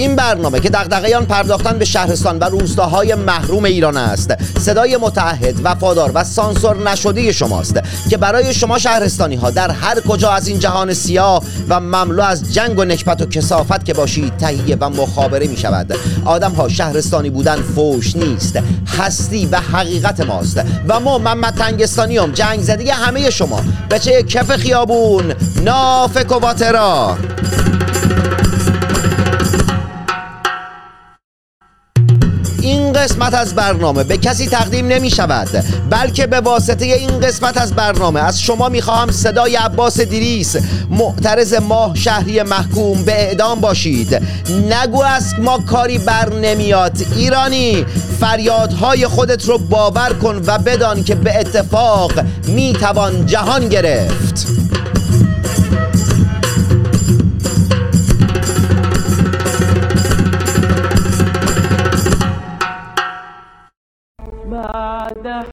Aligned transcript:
این 0.00 0.16
برنامه 0.16 0.60
که 0.60 0.70
دغدغه 0.70 1.16
آن 1.16 1.26
پرداختن 1.26 1.78
به 1.78 1.84
شهرستان 1.84 2.38
و 2.38 2.44
روستاهای 2.44 3.14
محروم 3.14 3.64
ایران 3.64 3.96
است. 3.96 4.58
صدای 4.58 4.96
متعهد 4.96 5.60
وفادار 5.64 6.12
و 6.14 6.24
سانسور 6.24 6.90
نشده 6.90 7.32
شماست 7.32 7.80
که 8.10 8.16
برای 8.16 8.54
شما 8.54 8.78
شهرستانی 8.78 9.36
ها 9.36 9.50
در 9.50 9.70
هر 9.70 10.00
کجا 10.00 10.30
از 10.30 10.48
این 10.48 10.58
جهان 10.58 10.94
سیاه 10.94 11.42
و 11.68 11.80
مملو 11.80 12.22
از 12.22 12.54
جنگ 12.54 12.78
و 12.78 12.84
نکبت 12.84 13.22
و 13.22 13.26
کسافت 13.26 13.84
که 13.84 13.94
باشید 13.94 14.36
تهیه 14.36 14.76
و 14.80 14.90
مخابره 14.90 15.46
می 15.46 15.56
شود 15.56 15.96
آدم 16.24 16.52
ها 16.52 16.68
شهرستانی 16.68 17.30
بودن 17.30 17.62
فوش 17.62 18.16
نیست 18.16 18.58
هستی 18.98 19.46
و 19.46 19.60
حقیقت 19.60 20.20
ماست 20.20 20.60
و 20.88 21.00
ما 21.00 21.18
محمد 21.18 21.54
تنگستانیوم 21.54 22.32
جنگ 22.32 22.60
زدی 22.60 22.90
همه 22.90 23.30
شما. 23.30 23.60
بچه 23.90 24.22
کف 24.22 24.56
خیابون 24.56 25.34
نافک 25.64 26.32
و 26.32 26.40
باترا 26.40 27.16
قسمت 33.00 33.34
از 33.34 33.54
برنامه 33.54 34.04
به 34.04 34.16
کسی 34.16 34.46
تقدیم 34.46 34.86
نمی 34.86 35.10
شود 35.10 35.64
بلکه 35.90 36.26
به 36.26 36.40
واسطه 36.40 36.84
این 36.84 37.20
قسمت 37.20 37.56
از 37.56 37.72
برنامه. 37.72 38.20
از 38.20 38.42
شما 38.42 38.68
می 38.68 38.82
خواهم 38.82 39.10
صدای 39.10 39.56
عباس 39.56 40.00
دیریس 40.00 40.56
معترض 40.90 41.54
ماه 41.54 41.96
شهری 41.96 42.42
محکوم 42.42 43.02
به 43.02 43.12
اعدام 43.12 43.60
باشید. 43.60 44.22
نگو 44.70 45.02
از 45.02 45.34
ما 45.38 45.58
کاری 45.58 45.98
بر 45.98 46.34
نمیاد. 46.34 46.96
ایرانی 47.16 47.86
فریادهای 48.20 49.06
خودت 49.06 49.48
رو 49.48 49.58
باور 49.58 50.12
کن 50.12 50.42
و 50.46 50.58
بدان 50.58 51.04
که 51.04 51.14
به 51.14 51.38
اتفاق 51.38 52.12
می 52.46 52.72
توان 52.72 53.26
جهان 53.26 53.68
گرفت. 53.68 54.46
بعد 65.22 65.46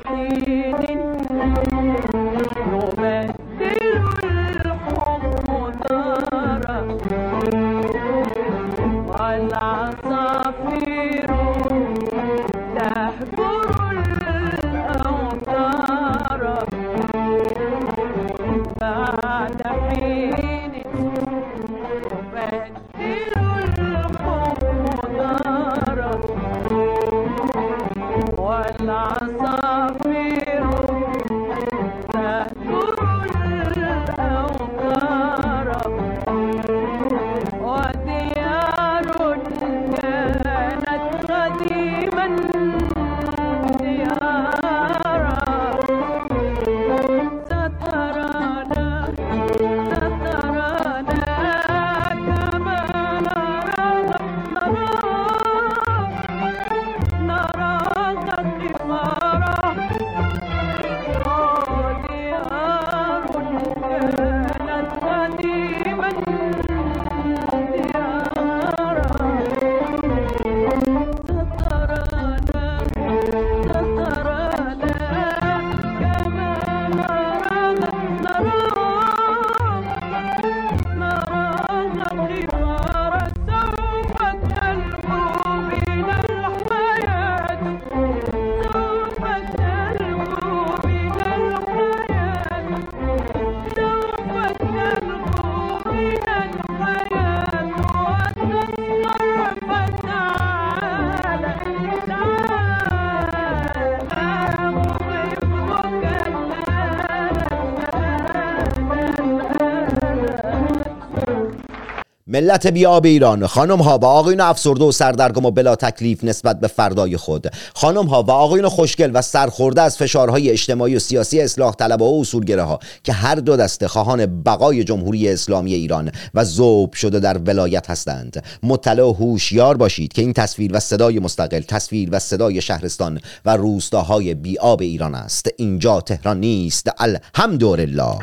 ملت 112.37 112.67
بیاب 112.67 113.05
ایران. 113.05 113.47
خانم 113.47 113.81
ها 113.81 113.97
و 113.97 114.05
آقایون 114.05 114.41
افسرده 114.41 114.83
و 114.83 114.91
سردرگم 114.91 115.45
و 115.45 115.51
بلا 115.51 115.75
تکلیف 115.75 116.23
نسبت 116.23 116.59
به 116.59 116.67
فردای 116.67 117.17
خود. 117.17 117.47
خانم 117.75 118.05
ها 118.05 118.23
و 118.23 118.31
آقایون 118.31 118.69
خوشگل 118.69 119.11
و 119.13 119.21
سرخورده 119.21 119.81
از 119.81 119.97
فشارهای 119.97 120.49
اجتماعی 120.49 120.95
و 120.95 120.99
سیاسی 120.99 121.41
اصلاح 121.41 121.75
طلب 121.75 122.01
و 122.01 122.21
اصولگره 122.21 122.63
ها 122.63 122.79
که 123.03 123.13
هر 123.13 123.35
دو 123.35 123.55
دسته 123.55 123.87
خواهان 123.87 124.43
بقای 124.43 124.83
جمهوری 124.83 125.29
اسلامی 125.29 125.73
ایران 125.73 126.11
و 126.33 126.43
ذوب 126.43 126.93
شده 126.93 127.19
در 127.19 127.37
ولایت 127.37 127.89
هستند. 127.89 128.43
مطلع 128.63 129.03
و 129.03 129.13
هوشیار 129.13 129.77
باشید 129.77 130.13
که 130.13 130.21
این 130.21 130.33
تصویر 130.33 130.71
و 130.73 130.79
صدای 130.79 131.19
مستقل 131.19 131.61
تصویر 131.61 132.09
و 132.11 132.19
صدای 132.19 132.61
شهرستان 132.61 133.19
و 133.45 133.57
روستاهای 133.57 134.33
بیاب 134.33 134.81
ایران 134.81 135.15
است. 135.15 135.49
اینجا 135.57 136.01
تهران 136.01 136.39
نیست. 136.39 136.89
الحمدلله. 136.97 138.17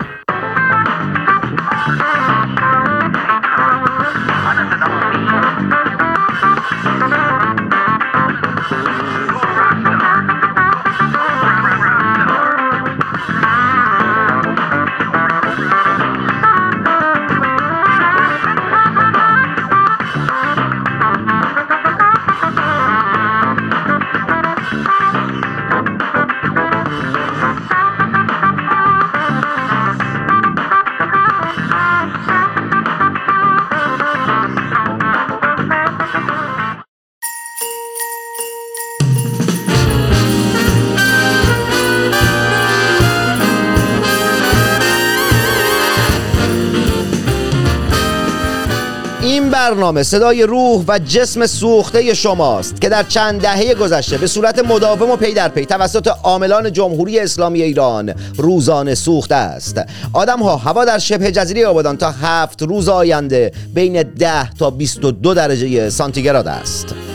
برنامه 49.70 50.02
صدای 50.02 50.42
روح 50.42 50.84
و 50.88 50.98
جسم 50.98 51.46
سوخته 51.46 52.14
شماست 52.14 52.80
که 52.80 52.88
در 52.88 53.02
چند 53.02 53.40
دهه 53.40 53.74
گذشته 53.74 54.18
به 54.18 54.26
صورت 54.26 54.58
مداوم 54.58 55.10
و 55.10 55.16
پی 55.16 55.32
در 55.32 55.48
پی 55.48 55.66
توسط 55.66 56.08
عاملان 56.22 56.72
جمهوری 56.72 57.18
اسلامی 57.18 57.62
ایران 57.62 58.14
روزانه 58.36 58.94
سوخته 58.94 59.34
است. 59.34 59.80
آدم 60.12 60.42
ها 60.42 60.56
هوا 60.56 60.84
در 60.84 60.98
شبه 60.98 61.32
جزیره 61.32 61.66
آبادان 61.66 61.96
تا 61.96 62.10
هفت 62.10 62.62
روز 62.62 62.88
آینده 62.88 63.52
بین 63.74 64.02
10 64.02 64.50
تا 64.50 64.70
22 64.70 65.34
درجه 65.34 65.90
سانتیگراد 65.90 66.48
است. 66.48 67.13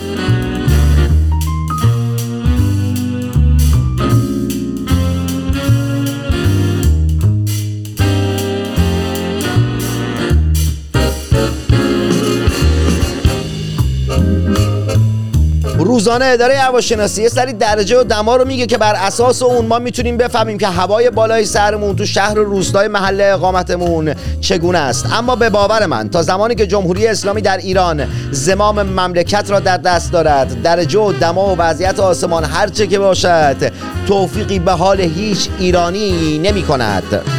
روزانه 15.99 16.25
اداره 16.25 16.57
هواشناسی 16.57 17.21
یه 17.21 17.29
سری 17.29 17.53
درجه 17.53 17.99
و 17.99 18.03
دما 18.03 18.35
رو 18.35 18.45
میگه 18.45 18.65
که 18.65 18.77
بر 18.77 18.95
اساس 18.95 19.41
اون 19.41 19.65
ما 19.65 19.79
می‌تونیم 19.79 20.17
بفهمیم 20.17 20.57
که 20.57 20.67
هوای 20.67 21.09
بالای 21.09 21.45
سرمون 21.45 21.95
تو 21.95 22.05
شهر 22.05 22.39
و 22.39 22.43
روستای 22.43 22.87
محل 22.87 23.21
اقامتمون 23.21 24.13
چگونه 24.41 24.77
است. 24.77 25.05
اما 25.13 25.35
به 25.35 25.49
باور 25.49 25.85
من 25.85 26.09
تا 26.09 26.21
زمانی 26.21 26.55
که 26.55 26.67
جمهوری 26.67 27.07
اسلامی 27.07 27.41
در 27.41 27.57
ایران 27.57 28.07
زمام 28.31 28.83
مملکت 28.83 29.51
را 29.51 29.59
در 29.59 29.77
دست 29.77 30.11
دارد 30.11 30.61
درجه 30.61 30.99
و 30.99 31.13
دما 31.13 31.47
و 31.47 31.57
وضعیت 31.57 31.99
آسمان 31.99 32.43
هرچه 32.43 32.87
که 32.87 32.99
باشد 32.99 33.71
توفیقی 34.07 34.59
به 34.59 34.71
حال 34.71 35.01
هیچ 35.01 35.49
ایرانی 35.59 36.37
نمی 36.37 36.63
کند 36.63 37.38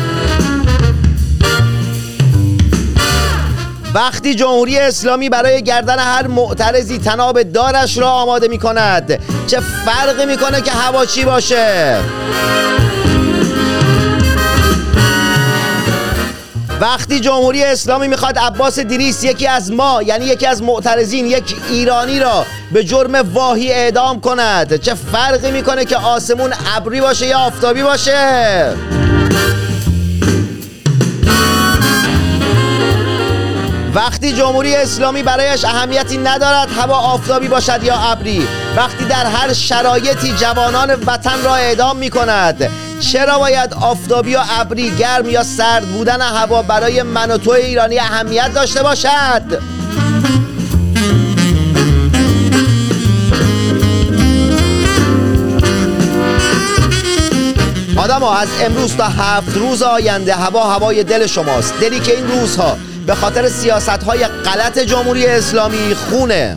وقتی 3.95 4.35
جمهوری 4.35 4.79
اسلامی 4.79 5.29
برای 5.29 5.63
گردن 5.63 5.99
هر 5.99 6.27
معترضی 6.27 6.99
تناب 6.99 7.43
دارش 7.43 7.99
را 7.99 8.11
آماده 8.11 8.49
می 8.49 8.59
کند 8.59 9.21
چه 9.47 9.61
فرقی 9.61 10.27
می‌کنه 10.27 10.61
که 10.61 10.71
هوا 10.71 11.07
چی 11.07 11.25
باشه؟ 11.25 11.97
وقتی 16.81 17.21
جمهوری 17.21 17.65
اسلامی 17.65 18.09
می‌خواد 18.09 18.39
عباس 18.39 18.79
دیریس 18.79 19.25
یکی 19.25 19.47
از 19.47 19.73
ما 19.73 20.03
یعنی 20.03 20.25
یکی 20.25 20.47
از 20.47 20.63
معترضین 20.63 21.27
یک 21.27 21.57
ایرانی 21.71 22.21
را 22.21 22.47
به 22.73 22.85
جرم 22.85 23.15
واهی 23.35 23.73
اعدام 23.73 24.21
کند 24.21 24.81
چه 24.81 24.95
فرقی 24.95 25.51
می‌کنه 25.51 25.85
که 25.85 25.97
آسمون 25.97 26.53
ابری 26.77 27.01
باشه 27.01 27.27
یا 27.27 27.39
آفتابی 27.39 27.83
باشه؟ 27.83 29.00
وقتی 33.95 34.33
جمهوری 34.33 34.77
اسلامی 34.77 35.23
برایش 35.23 35.65
اهمیتی 35.65 36.19
ندارد 36.19 36.69
هوا 36.77 36.97
آفتابی 36.97 37.49
باشد 37.49 37.85
یا 37.85 37.95
ابری. 37.95 38.49
وقتی 38.77 39.05
در 39.05 39.27
هر 39.27 39.53
شرایطی 39.53 40.33
جوانان 40.33 40.91
وطن 41.07 41.43
را 41.45 41.55
اعدام 41.55 41.97
می 41.97 42.11
کند 42.11 42.71
چرا 43.01 43.39
باید 43.39 43.75
آفتابی 43.75 44.31
یا 44.31 44.43
ابری 44.51 44.91
گرم 44.91 45.29
یا 45.29 45.43
سرد 45.43 45.87
بودن 45.87 46.21
هوا 46.21 46.63
برای 46.63 47.03
من 47.03 47.31
و 47.31 47.39
تو 47.39 47.51
ایرانی 47.51 47.99
اهمیت 47.99 48.55
داشته 48.55 48.83
باشد؟ 48.83 49.61
آدم 57.97 58.21
ها 58.21 58.37
از 58.37 58.49
امروز 58.61 58.97
تا 58.97 59.05
هفت 59.05 59.57
روز 59.57 59.83
آینده 59.83 60.35
هوا 60.35 60.65
هوای 60.65 61.05
دل 61.05 61.27
شماست. 61.27 61.75
دلی 61.81 62.01
که 62.01 62.17
این 62.17 62.29
روزها 62.29 62.77
به 63.06 63.14
خاطر 63.14 63.49
سیاست 63.49 63.88
های 63.88 64.26
غلط 64.26 64.79
جمهوری 64.79 65.26
اسلامی 65.26 65.94
خونه. 65.94 66.56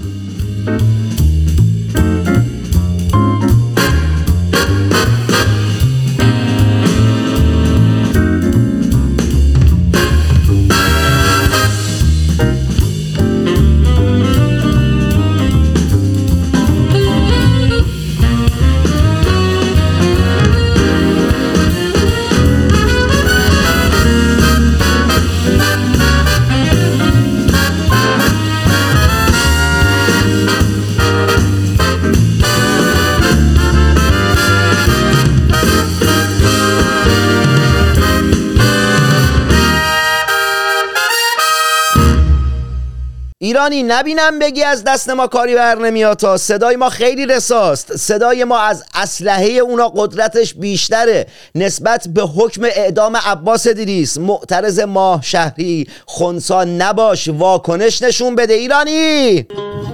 ایرانی 43.63 43.83
نبینم 43.83 44.39
بگی 44.39 44.63
از 44.63 44.83
دست 44.83 45.09
ما 45.09 45.27
کاری 45.27 45.55
بر 45.55 45.75
نمیاد 45.75 46.17
تا. 46.17 46.37
صدای 46.37 46.75
ما 46.75 46.89
خیلی 46.89 47.25
رساست. 47.25 47.97
صدای 47.97 48.43
ما 48.43 48.59
از 48.59 48.83
اسلحه 48.93 49.47
اونا 49.47 49.89
قدرتش 49.89 50.53
بیشتره. 50.53 51.27
نسبت 51.55 52.07
به 52.07 52.21
حکم 52.21 52.63
اعدام 52.63 53.17
عباس 53.17 53.67
دیریس 53.67 54.17
معترض 54.17 54.79
ماه 54.79 55.21
شهری 55.21 55.87
خونسا 56.05 56.63
نباش 56.63 57.27
واکنش 57.27 58.01
نشون 58.01 58.35
بده 58.35 58.53
ایرانی. 58.53 59.47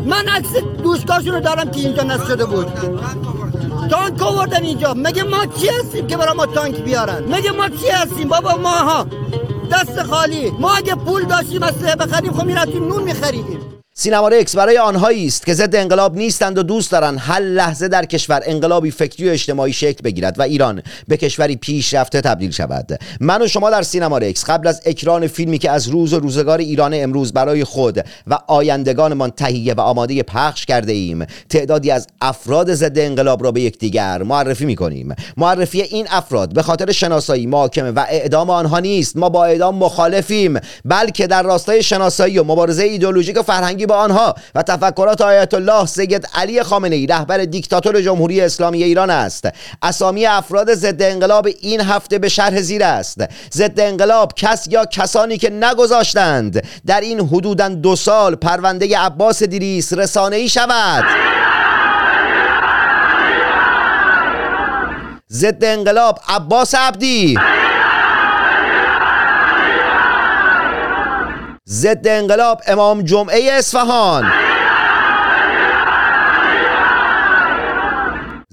من 0.05 0.27
عکس 0.27 0.49
دوستاشون 0.83 1.33
رو 1.33 1.39
دارم 1.39 1.71
که 1.71 1.79
اینجا 1.79 2.03
نصب 2.03 2.27
شده 2.27 2.45
بود. 2.45 2.67
تانک 3.91 4.21
آوردن 4.21 4.63
اینجا. 4.63 4.93
مگه 4.97 5.23
ما 5.23 5.45
چی 5.45 5.67
هستیم 5.67 6.07
که 6.07 6.17
برای 6.17 6.33
ما 6.35 6.45
تانک 6.45 6.75
بیارن؟ 6.75 7.23
مگه 7.27 7.51
ما 7.51 7.69
چی 7.69 7.89
هستیم؟ 7.89 8.27
بابا 8.27 8.55
ماها. 8.55 9.07
دست 9.71 10.03
خالی. 10.03 10.51
ما 10.51 10.71
اگه 10.75 10.95
پول 10.95 11.23
داشتیم 11.25 11.63
از 11.63 11.79
بخریم 11.79 12.33
خب 12.33 12.45
می‌رفتیم 12.45 12.87
نون 12.87 13.03
میخریدیم. 13.03 13.78
سینما 14.01 14.27
رکس 14.27 14.55
برای 14.55 14.77
آنهایی 14.77 15.27
است 15.27 15.45
که 15.45 15.53
ضد 15.53 15.75
انقلاب 15.75 16.17
نیستند 16.17 16.57
و 16.57 16.63
دوست 16.63 16.91
دارند 16.91 17.17
هر 17.21 17.39
لحظه 17.39 17.87
در 17.87 18.05
کشور 18.05 18.41
انقلابی 18.45 18.91
فکری 18.91 19.29
و 19.29 19.31
اجتماعی 19.31 19.73
شکل 19.73 20.01
بگیرد 20.03 20.39
و 20.39 20.41
ایران 20.41 20.81
به 21.07 21.17
کشوری 21.17 21.55
پیشرفته 21.55 22.21
تبدیل 22.21 22.51
شود. 22.51 22.99
من 23.19 23.41
و 23.41 23.47
شما 23.47 23.69
در 23.69 23.81
سینما 23.81 24.17
رکس 24.17 24.45
قبل 24.45 24.67
از 24.67 24.81
اکران 24.85 25.27
فیلمی 25.27 25.57
که 25.57 25.71
از 25.71 25.87
روز 25.87 26.13
و 26.13 26.19
روزگار 26.19 26.59
ایران 26.59 26.93
امروز 26.93 27.33
برای 27.33 27.63
خود 27.63 28.05
و 28.27 28.37
آیندگانمان 28.47 29.29
تهیه 29.29 29.73
و 29.73 29.81
آماده 29.81 30.23
پخش 30.23 30.65
کرده 30.65 30.91
ایم 30.91 31.25
تعدادی 31.49 31.91
از 31.91 32.07
افراد 32.21 32.73
ضد 32.73 32.99
انقلاب 32.99 33.43
را 33.43 33.51
به 33.51 33.61
یکدیگر 33.61 34.23
معرفی 34.23 34.65
می 34.65 34.75
کنیم 34.75 35.15
معرفی 35.37 35.81
این 35.81 36.07
افراد 36.09 36.53
به 36.53 36.61
خاطر 36.61 36.91
شناسایی 36.91 37.45
محاکمه 37.45 37.91
و 37.91 38.05
اعدام 38.09 38.49
آنها 38.49 38.79
نیست. 38.79 39.17
ما 39.17 39.29
با 39.29 39.45
اعدام 39.45 39.75
مخالفیم 39.75 40.59
بلکه 40.85 41.27
در 41.27 41.43
راستای 41.43 41.83
شناسایی 41.83 42.39
و 42.39 42.43
مبارزه 42.43 42.83
ایدئولوژیک 42.83 43.37
و 43.37 43.41
فرهنگی 43.41 43.88
با 43.89 43.95
آنها 43.95 44.35
و 44.55 44.63
تفکرات 44.63 45.21
آیت 45.21 45.53
الله 45.53 45.85
سید 45.85 46.27
علی 46.35 46.63
خامنه 46.63 46.95
ای 46.95 47.07
رهبر 47.07 47.37
دیکتاتور 47.37 48.01
جمهوری 48.01 48.41
اسلامی 48.41 48.83
ایران 48.83 49.09
است. 49.09 49.49
اسامی 49.81 50.25
افراد 50.25 50.73
ضد 50.73 51.01
انقلاب 51.01 51.47
این 51.61 51.81
هفته 51.81 52.19
به 52.19 52.29
شرح 52.29 52.61
زیر 52.61 52.83
است. 52.83 53.17
ضد 53.53 53.79
انقلاب 53.79 54.33
کس 54.35 54.67
یا 54.69 54.85
کسانی 54.85 55.37
که 55.37 55.49
نگذاشتند 55.49 56.63
در 56.85 57.01
این 57.01 57.19
حدودا 57.19 57.69
دو 57.69 57.95
سال 57.95 58.35
پرونده 58.35 58.97
عباس 58.97 59.43
دیریس 59.43 59.93
رسانه 59.93 60.35
ای 60.35 60.49
شود. 60.49 61.03
ضد 65.31 65.63
انقلاب 65.63 66.19
عباس 66.27 66.75
عبدی. 66.75 67.37
ضد 71.71 72.07
انقلاب 72.07 72.61
امام 72.67 73.01
جمعه 73.01 73.51
اصفهان. 73.59 74.31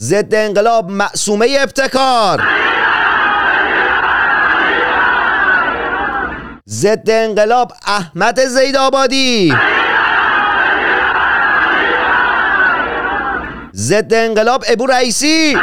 ضد 0.01 0.35
انقلاب 0.35 0.91
معصومه 0.91 1.47
ابتکار. 1.61 2.43
ضد 6.71 7.11
انقلاب 7.11 7.73
احمد 7.87 8.41
زیدآبادی. 8.45 9.55
ضد 13.77 14.15
انقلاب 14.15 14.65
ابو 14.69 14.87
رئیسی. 14.87 15.57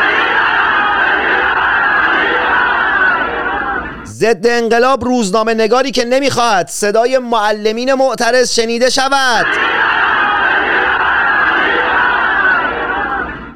ضد 4.23 4.47
انقلاب 4.47 5.03
روزنامه 5.03 5.53
نگاری 5.53 5.91
که 5.91 6.05
نمی‌خواهد 6.05 6.67
صدای 6.67 7.17
معلمین 7.17 7.93
معترض 7.93 8.53
شنیده 8.53 8.89
شود. 8.89 9.45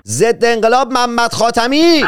ضد 0.08 0.46
انقلاب 0.46 0.92
محمد 0.92 1.34
خاتمی. 1.34 2.06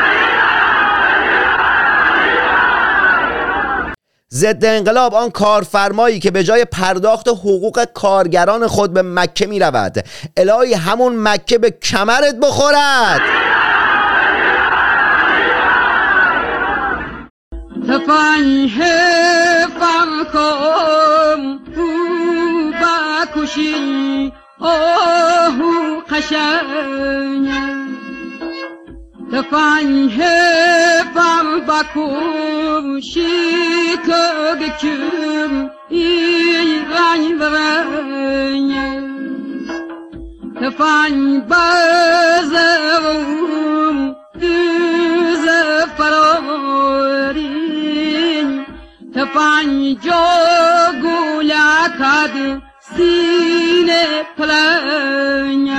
ضد 4.34 4.66
انقلاب 4.66 5.16
آن 5.16 5.30
کارفرمایی 5.30 6.20
که 6.20 6.32
به 6.32 6.44
جای 6.44 6.66
پرداخت 6.66 7.28
حقوق 7.28 7.84
کارگران 7.94 8.68
خود 8.68 8.94
به 8.94 9.02
مکه 9.02 9.48
می 9.48 9.60
رود 9.60 10.06
الهی 10.38 10.74
همون 10.74 11.16
مکه 11.18 11.58
به 11.58 11.72
کمرت 11.72 12.36
بخورد. 12.36 13.22
تفنگ 17.90 18.70
فرکم 19.80 21.42
او 21.78 21.90
بکشی 22.72 24.34
آهو 24.60 26.00
قشنگ. 26.10 27.48
تفنگ 29.32 30.18
فر 31.14 31.48
بکشی 31.68 33.28
که 34.06 34.26
بکن 34.62 35.52
این 35.90 36.86
رنگ 36.92 37.38
برنگ. 37.40 38.72
تفنگ 40.62 41.44
بزرم 41.48 42.80
فرارین 49.14 49.16
تفنگ 49.16 50.00
جا 50.02 50.26
گولکد 51.02 52.62
سینه 52.98 54.26
پلنگ۔ 54.38 55.70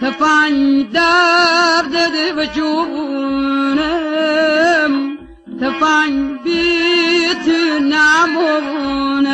تفنگ 0.00 0.92
درد 0.92 1.94
و 2.36 2.44
جونم 2.44 3.72
تفنگ 5.60 6.42
بیت 6.42 7.48
نمونم 7.80 9.32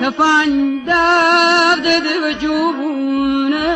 تفنگ 0.00 0.84
درد 0.86 1.86
و 2.22 2.32
جونم 2.32 3.74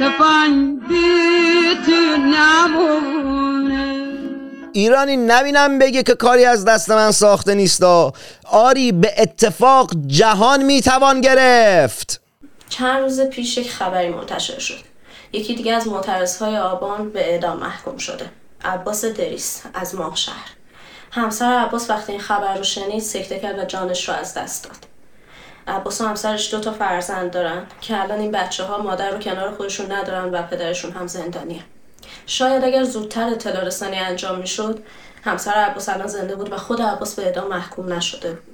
تفنگ 0.00 0.80
بیت 0.88 1.88
نمونم 2.18 3.21
ایرانی 4.72 5.16
نبینم 5.16 5.78
بگه 5.78 6.02
که 6.02 6.14
کاری 6.14 6.44
از 6.44 6.64
دست 6.64 6.90
من 6.90 7.10
ساخته 7.10 7.54
نیستا 7.54 8.12
آری 8.44 8.92
به 8.92 9.14
اتفاق 9.18 9.90
جهان 10.06 10.62
می‌توان 10.62 11.20
گرفت. 11.20 12.20
چند 12.68 13.02
روز 13.02 13.20
پیش 13.20 13.58
یک 13.58 13.70
خبری 13.70 14.08
منتشر 14.08 14.58
شد. 14.58 14.78
یکی 15.32 15.54
دیگه 15.54 15.72
از 15.72 15.88
معترضهای 15.88 16.56
آبان 16.56 17.10
به 17.10 17.30
اعدام 17.30 17.58
محکوم 17.58 17.96
شده. 17.96 18.30
عباس 18.64 19.04
دریس 19.04 19.62
از 19.74 19.94
ماه 19.94 20.16
شهر. 20.16 20.50
همسر 21.10 21.52
عباس 21.52 21.90
وقتی 21.90 22.12
این 22.12 22.20
خبر 22.20 22.56
رو 22.56 22.64
شنید 22.64 23.02
سکته 23.02 23.38
کرد 23.38 23.58
و 23.58 23.64
جانش 23.64 24.08
رو 24.08 24.14
از 24.14 24.34
دست 24.34 24.64
داد. 24.64 24.76
عباس 25.66 26.00
و 26.00 26.06
همسرش 26.06 26.54
دو 26.54 26.60
تا 26.60 26.72
فرزند 26.72 27.30
دارن 27.30 27.66
که 27.80 28.02
الان 28.02 28.20
این 28.20 28.30
بچه 28.30 28.64
ها 28.64 28.78
مادر 28.78 29.10
رو 29.10 29.18
کنار 29.18 29.54
خودشون 29.54 29.92
ندارن 29.92 30.34
و 30.34 30.42
پدرشون 30.42 30.92
هم 30.92 31.06
زندانیه. 31.06 31.60
شاید 32.26 32.64
اگر 32.64 32.84
زودتر 32.84 33.28
اطلاع 33.28 33.64
رسانی 33.64 33.96
انجام 33.96 34.38
می‌شد 34.38 34.82
همسر 35.24 35.50
عباس 35.50 35.88
الان 35.88 36.06
زنده 36.06 36.36
بود 36.36 36.52
و 36.52 36.56
خود 36.56 36.82
عباس 36.82 37.14
به 37.14 37.26
اعدام 37.26 37.48
محکوم 37.48 37.92
نشده 37.92 38.30
بود. 38.32 38.52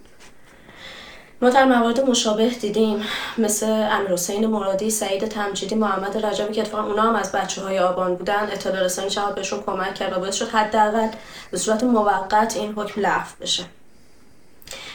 ما 1.43 1.51
در 1.51 1.65
موارد 1.65 2.01
مشابه 2.01 2.49
دیدیم 2.49 3.05
مثل 3.39 3.67
امیر 3.67 4.47
مرادی، 4.47 4.91
سعید 4.91 5.29
تمجیدی، 5.29 5.75
محمد 5.75 6.27
رجبی 6.27 6.55
که 6.55 6.61
اتفاقا 6.61 6.89
اونا 6.89 7.03
هم 7.03 7.17
از 7.17 7.33
بچه 7.33 7.63
های 7.63 7.79
آبان 7.79 8.15
بودن 8.15 8.49
اطلاع 8.53 8.83
رسانی 8.85 9.11
چقدر 9.11 9.33
بهشون 9.33 9.63
کمک 9.63 9.95
کرد 9.95 10.17
و 10.17 10.21
باعث 10.21 10.35
شد 10.35 10.49
حداقل 10.49 11.09
به 11.51 11.59
صورت 11.59 11.83
موقت 11.85 12.57
این 12.57 12.73
حکم 12.73 13.01
لغو 13.01 13.31
بشه. 13.41 13.65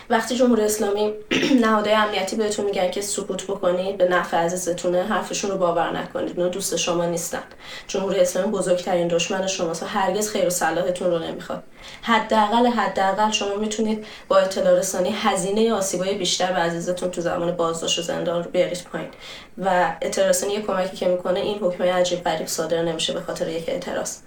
وقتی 0.10 0.36
جمهوری 0.36 0.62
اسلامی 0.62 1.14
نهادهای 1.64 1.96
امنیتی 1.96 2.36
بهتون 2.36 2.66
میگن 2.66 2.92
که 2.92 3.02
سکوت 3.02 3.44
بکنید 3.44 3.98
به 3.98 4.08
نفع 4.08 4.38
عزیزتونه 4.38 5.04
حرفشون 5.04 5.52
رو 5.52 5.58
باور 5.58 6.00
نکنید. 6.00 6.38
اونا 6.38 6.50
دوست 6.50 6.76
شما 6.76 7.06
نیستن. 7.06 7.44
جمهوری 7.88 8.20
اسلامی 8.20 8.52
بزرگترین 8.52 9.08
دشمن 9.08 9.48
شماست 9.48 9.84
و 9.84 9.86
هرگز 9.86 10.30
خیر 10.30 10.48
و 10.48 10.50
صلاحتون 10.50 11.12
رو 11.12 11.20
نمی‌خواد. 11.20 11.64
حداقل 12.02 12.68
حداقل 12.68 13.32
شما 13.32 13.56
می‌تونید 13.56 14.06
با 14.28 14.38
اطلاع 14.38 14.80
رسانی 14.80 15.16
هزینه 15.22 15.74
آسیبای 15.74 16.14
بیشتر 16.14 16.52
به 16.54 16.60
عزیزتون 16.60 17.12
تو 17.12 17.22
زمان 17.22 17.52
بازداشت 17.52 18.00
و 18.00 18.02
زندان 18.02 18.44
رو 18.44 18.52
بیارید 18.52 18.86
پایین. 18.92 19.10
و 19.58 19.96
اطلاع 20.02 20.30
رسانی 20.30 20.62
کمکی 20.62 20.98
که 20.98 21.08
می‌کنه 21.08 21.40
این 21.40 21.60
حکم 21.60 21.84
عجیب 21.84 22.24
غریب 22.24 22.48
صادر 22.48 22.82
نمیشه 22.82 23.14
به 23.14 23.22
خاطر 23.22 23.48
یک 23.48 23.70
اعتراض. 23.70 24.18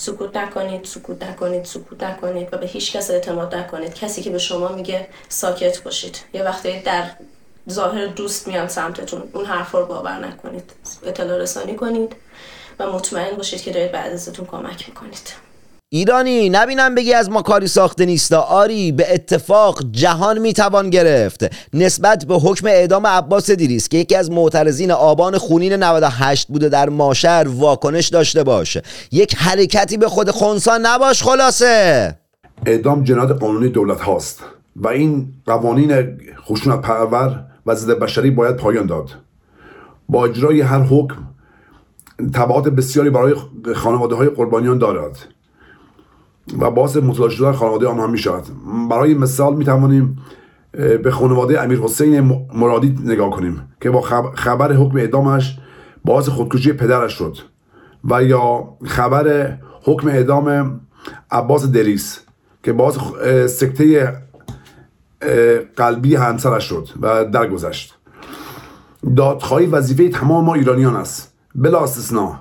سکوت 0.00 0.36
نکنید 0.36 0.84
سکوت 0.84 1.22
نکنید 1.22 1.64
سکوت 1.64 2.02
نکنید 2.02 2.48
و 2.52 2.56
به 2.56 2.66
هیچ 2.66 2.92
کس 2.96 3.10
اعتماد 3.10 3.54
نکنید. 3.54 3.94
کسی 3.94 4.22
که 4.22 4.30
به 4.30 4.38
شما 4.38 4.68
میگه 4.68 5.08
ساکت 5.28 5.82
باشید. 5.82 6.18
یه 6.34 6.42
وقتی 6.42 6.80
در 6.80 7.10
ظاهر 7.70 8.06
دوست 8.06 8.48
میان 8.48 8.68
سمتتون. 8.68 9.22
اون 9.32 9.44
حرف 9.44 9.72
رو 9.72 9.86
باور 9.86 10.18
نکنید. 10.18 10.72
اطلاع 11.06 11.38
رسانی 11.38 11.74
کنید 11.74 12.16
و 12.78 12.86
مطمئن 12.92 13.36
باشید 13.36 13.62
که 13.62 13.72
دارید 13.72 13.92
به 13.92 13.98
عزیزتون 13.98 14.46
کمک 14.46 14.88
می‌کنید. 14.88 15.32
ایرانی 15.92 16.48
نبینم 16.48 16.94
بگی 16.94 17.12
از 17.12 17.30
ما 17.30 17.42
کاری 17.42 17.66
ساخته 17.66 18.06
نیستا 18.06 18.40
آری 18.40 18.92
به 18.92 19.14
اتفاق 19.14 19.82
جهان 19.90 20.38
می‌توان 20.38 20.90
گرفت. 20.90 21.46
نسبت 21.74 22.24
به 22.24 22.34
حکم 22.34 22.66
اعدام 22.66 23.06
عباس 23.06 23.50
دیریس 23.50 23.88
که 23.88 23.98
یکی 23.98 24.16
از 24.16 24.30
معترضین 24.30 24.90
آبان 24.90 25.38
خونین 25.38 25.72
98 25.72 26.48
بوده 26.48 26.68
در 26.68 26.88
ماشر 26.88 27.46
واکنش 27.48 28.08
داشته 28.08 28.44
باش. 28.44 28.78
یک 29.12 29.36
حرکتی 29.36 29.96
به 29.96 30.08
خود 30.08 30.30
خونسان 30.30 30.86
نباش 30.86 31.22
خلاصه. 31.22 32.14
اعدام 32.66 33.04
جنایت 33.04 33.30
قانونی 33.30 33.68
دولت 33.68 34.00
هاست 34.00 34.42
و 34.76 34.88
این 34.88 35.28
قوانین 35.46 36.18
خشونت 36.46 36.80
پرور 36.80 37.44
و 37.66 37.74
ضد 37.74 37.98
بشری 37.98 38.30
باید 38.30 38.56
پایان 38.56 38.86
داد. 38.86 39.10
با 40.08 40.24
اجرای 40.24 40.60
هر 40.60 40.82
حکم 40.82 41.16
تبعات 42.34 42.68
بسیاری 42.68 43.10
برای 43.10 43.34
خانواده 43.74 44.14
های 44.14 44.28
قربانیان 44.28 44.78
دارد. 44.78 45.18
و 46.58 46.70
باعث 46.70 46.96
مطلع 46.96 47.28
شدن 47.28 47.52
خانواده 47.52 47.88
آنها 47.88 48.06
می 48.06 48.18
شود 48.18 48.44
برای 48.90 49.14
مثال 49.14 49.56
می 49.56 49.64
توانیم 49.64 50.18
به 50.72 51.10
خانواده 51.10 51.62
امیر 51.62 51.78
حسین 51.78 52.20
مرادی 52.54 52.98
نگاه 53.04 53.30
کنیم 53.30 53.68
که 53.80 53.90
با 53.90 54.00
خب- 54.00 54.34
خبر 54.34 54.72
حکم 54.72 54.96
اعدامش 54.96 55.58
باعث 56.04 56.28
خودکشی 56.28 56.72
پدرش 56.72 57.12
شد 57.12 57.36
و 58.04 58.22
یا 58.22 58.68
خبر 58.84 59.56
حکم 59.84 60.08
اعدام 60.08 60.80
عباس 61.30 61.70
دریس 61.70 62.20
که 62.62 62.72
باعث 62.72 62.98
سکته 63.46 64.16
قلبی 65.76 66.14
همسرش 66.16 66.64
شد 66.68 66.88
و 67.00 67.24
درگذشت. 67.24 67.96
دادخواهی 69.16 69.66
وظیفه 69.66 70.08
تمام 70.08 70.44
ما 70.44 70.54
ایرانیان 70.54 70.96
است. 70.96 71.34
بلا 71.54 71.80
استثنا. 71.80 72.40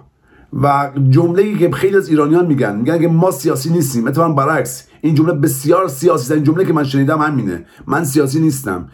و 0.54 0.92
جمله 1.10 1.58
که 1.58 1.72
خیلی 1.72 1.98
از 1.98 2.10
ایرانیان 2.10 2.46
میگن 2.46 2.76
میگن 2.76 3.00
که 3.00 3.08
ما 3.08 3.32
سیاسی 3.32 3.70
نیستیم. 3.70 4.08
اتفاقا 4.08 4.34
برعکس 4.34 4.88
این 5.02 5.16
جمله 5.16 5.34
بسیار 5.34 5.88
سیاسی 5.88 6.34
این 6.34 6.44
جمله 6.44 6.66
که 6.66 6.74
من 6.74 6.84
شنیدم 6.84 7.20
همینه. 7.20 7.66
من 7.88 8.04
سیاسی 8.04 8.40
نیستم. 8.40 8.88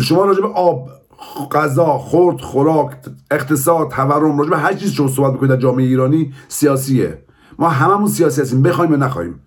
شما 0.00 0.24
راجع 0.24 0.40
به 0.40 0.48
آب 0.48 0.88
غذا 1.52 1.98
خورد 1.98 2.40
خوراک 2.40 2.90
اقتصاد 3.30 3.88
تورم 3.90 4.38
راجع 4.38 4.50
به 4.50 4.58
هر 4.58 4.74
چیز 4.74 4.92
شما 4.92 5.08
صحبت 5.08 5.32
بکنید 5.32 5.50
در 5.50 5.56
جامعه 5.56 5.84
ایرانی 5.84 6.32
سیاسیه. 6.48 7.18
ما 7.58 7.68
هممون 7.68 8.08
سیاسی 8.08 8.40
هستیم 8.40 8.62
بخوایم 8.62 8.90
یا 8.90 8.96
نخوایم. 8.96 9.40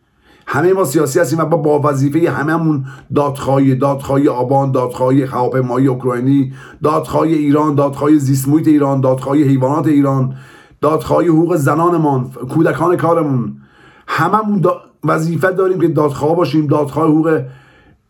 همه 0.50 0.74
ما 0.74 0.86
سیاسی 0.86 1.20
هستیم 1.20 1.39
و 1.39 1.46
با, 1.46 1.58
با 1.58 1.89
وظیفه 1.89 2.32
هممون 2.32 2.86
دادخواهی 3.16 3.75
دادخواهی 3.75 4.27
آبان 4.27 4.72
دادخواهی 4.72 5.24
هواپیمایی 5.24 5.88
اوکراینی 5.88 6.54
دادخواهی 6.84 7.34
ایران 7.34 7.75
دادخواهی 7.75 8.20
زیست 8.20 8.48
ایران 8.48 9.01
دادخواهی 9.01 9.44
حیوانات 9.44 9.88
ایران. 9.88 10.36
دادخواهی 10.81 11.27
حقوق 11.27 11.55
زنانمان 11.55 12.31
کودکان 12.50 12.98
کارمون. 12.98 13.62
هممون 14.07 14.60
دا 14.60 14.81
وظیفه 15.03 15.51
داریم 15.51 15.79
که 15.79 15.88
دادخواه 15.88 16.36
باشیم 16.36 16.67
دادخواه 16.67 17.07
حقوق 17.07 17.41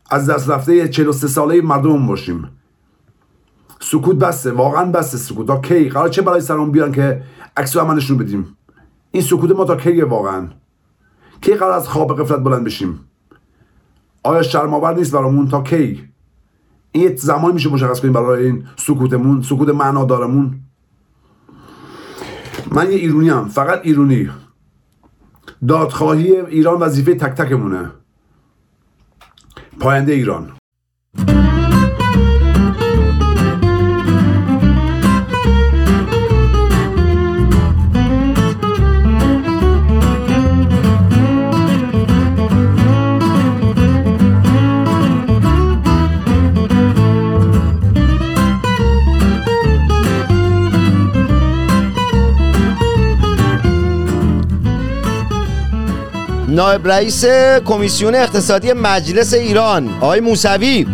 از 0.10 0.30
دست 0.30 0.50
رفته 0.50 0.88
43 0.88 1.28
ساله 1.28 1.62
مردم 1.62 2.08
باشیم. 2.08 2.50
سکوت 3.80 4.16
بسته 4.16 4.52
واقعا 4.52 4.86
بسته 4.86 5.18
سکوت. 5.18 5.48
تا 5.48 5.58
کی؟ 5.58 5.90
قرار 5.90 6.10
چه 6.10 6.22
برای 6.22 6.42
سرمون 6.42 6.72
بیان 6.72 6.92
که 6.92 7.24
عکس 7.58 7.78
عملش 7.78 8.10
رو 8.10 8.16
بدیم؟ 8.16 8.58
این 9.12 9.24
سکوت 9.24 9.52
ما 9.52 9.66
تا 9.66 9.76
کیه 9.76 10.06
واقعا؟ 10.06 10.48
کی 11.42 11.54
قرار 11.54 11.72
از 11.72 11.88
خواب 11.90 12.20
قفلت 12.20 12.40
بلند 12.40 12.64
بشیم؟ 12.64 13.00
آیا 14.24 14.42
شرمآور 14.42 14.96
نیست 14.96 15.12
برامون؟ 15.12 15.48
تا 15.48 15.62
کی؟ 15.62 16.10
این 16.92 17.16
زمانی 17.16 17.54
میشه 17.54 17.70
مشخص 17.70 18.02
کنیم 18.02 18.14
برای 18.14 18.46
این 18.46 18.64
سکوتمون 18.76 19.42
سکوت 19.42 19.70
معنادارمون. 19.70 20.60
من 22.72 22.92
یه 22.92 22.98
ایرونی 22.98 23.30
هم 23.30 23.48
فقط 23.48 23.80
ایرونی. 23.84 24.30
دادخواهی 25.68 26.36
ایران 26.36 26.80
وظیفه 26.80 27.16
تک 27.16 27.34
تکمونه. 27.34 27.92
پاینده 29.80 30.14
ایران. 30.14 30.52
نایب 56.58 56.88
رئیس 56.88 57.26
کمیسیون 57.66 58.16
اقتصادی 58.16 58.74
مجلس 58.74 59.34
ایران 59.34 59.90
آقای 60.02 60.20
موسوی. 60.20 60.88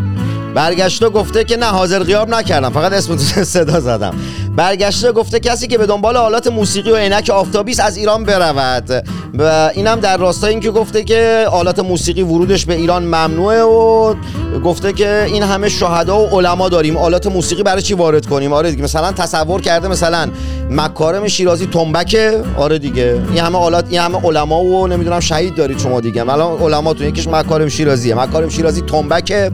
برگشته 0.56 1.10
گفته 1.10 1.44
که 1.44 1.58
نه 1.58 1.66
حاضر 1.66 2.04
غیاب 2.04 2.30
نکردم. 2.30 2.70
فقط 2.70 2.94
اسم 2.94 3.18
صدا 3.44 3.80
زدم. 3.80 4.16
برگشته 4.56 5.12
گفته 5.12 5.40
کسی 5.40 5.68
که 5.68 5.78
به 5.78 5.86
دنبال 5.86 6.18
آلات 6.18 6.48
موسیقی 6.48 6.92
و 6.92 6.96
عینک 6.96 7.30
آفتابی 7.30 7.72
است 7.72 7.80
از 7.80 7.98
ایران 7.98 8.24
برود. 8.24 9.08
و 9.40 9.72
اینم 9.76 10.00
در 10.00 10.18
راستای 10.18 10.50
اینکه 10.50 10.72
گفته 10.72 11.04
که 11.04 11.46
آلات 11.52 11.80
موسیقی 11.80 12.22
ورودش 12.22 12.66
به 12.66 12.74
ایران 12.74 13.04
ممنوعه 13.04 13.62
و 13.62 14.16
گفته 14.64 14.94
که 14.94 15.24
این 15.24 15.44
همه 15.44 15.70
شهدا 15.70 16.20
و 16.20 16.26
علما 16.26 16.70
داریم. 16.70 16.98
آلات 16.98 17.28
موسیقی 17.28 17.64
برای 17.64 17.82
چی 17.82 17.94
وارد 17.94 18.26
کنیم؟ 18.26 18.54
آره 18.54 18.72
دیگه 18.72 18.84
مثلا 18.84 19.12
تصور 19.12 19.62
کرده 19.62 19.88
مثلا 19.88 20.30
مکارم 20.70 21.28
شیرازی 21.28 21.66
تنبکه؟ 21.66 22.42
آره 22.58 22.80
دیگه. 22.80 23.22
این 23.34 23.44
همه 23.44 23.58
آلات 23.58 23.86
این 23.90 24.00
همه 24.00 24.22
علما 24.24 24.62
و 24.62 24.88
نمی‌دونم 24.88 25.20
شهید 25.20 25.56
دارید 25.56 25.80
شما 25.80 26.02
دیگه. 26.02 26.22
الان 26.30 26.62
علماتون 26.62 27.08
یکیش 27.08 27.28
مکارم 27.28 27.70
شیرازیه. 27.70 28.16
مکارم 28.16 28.50
شیرازی 28.50 28.82
تنبکه 28.82 29.52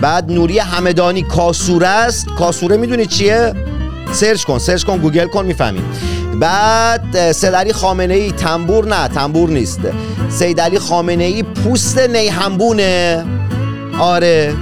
بعد 0.00 0.32
نوری 0.32 0.58
همدانی 0.58 1.22
کاسوره 1.22 1.88
است. 1.88 2.26
کاسوره 2.38 2.76
می‌دونید 2.76 3.08
چیه؟ 3.08 3.54
search 4.12 4.44
کن 4.44 4.58
search 4.58 4.84
کن 4.84 4.98
گوگل 4.98 5.26
کن 5.26 5.46
می‌فهمی 5.46 5.82
بعد 6.40 7.32
سیدعلی 7.32 7.72
خامنه 7.72 8.14
ای 8.14 8.32
تنبور 8.32 8.86
نه 8.86 9.08
تنبور 9.08 9.48
نیست. 9.48 9.80
سیدعلی 10.28 10.78
خامنه 10.78 11.24
ای 11.24 11.42
پوست 11.42 11.98
نی‌انبونه 11.98 13.24
آره. 13.98 14.54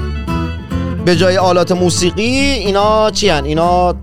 به 1.04 1.16
جای 1.16 1.38
آلات 1.38 1.72
موسیقی 1.72 2.22
اینا 2.22 3.10
چی 3.10 3.28
هن؟ 3.28 3.44
اینا 3.44 3.94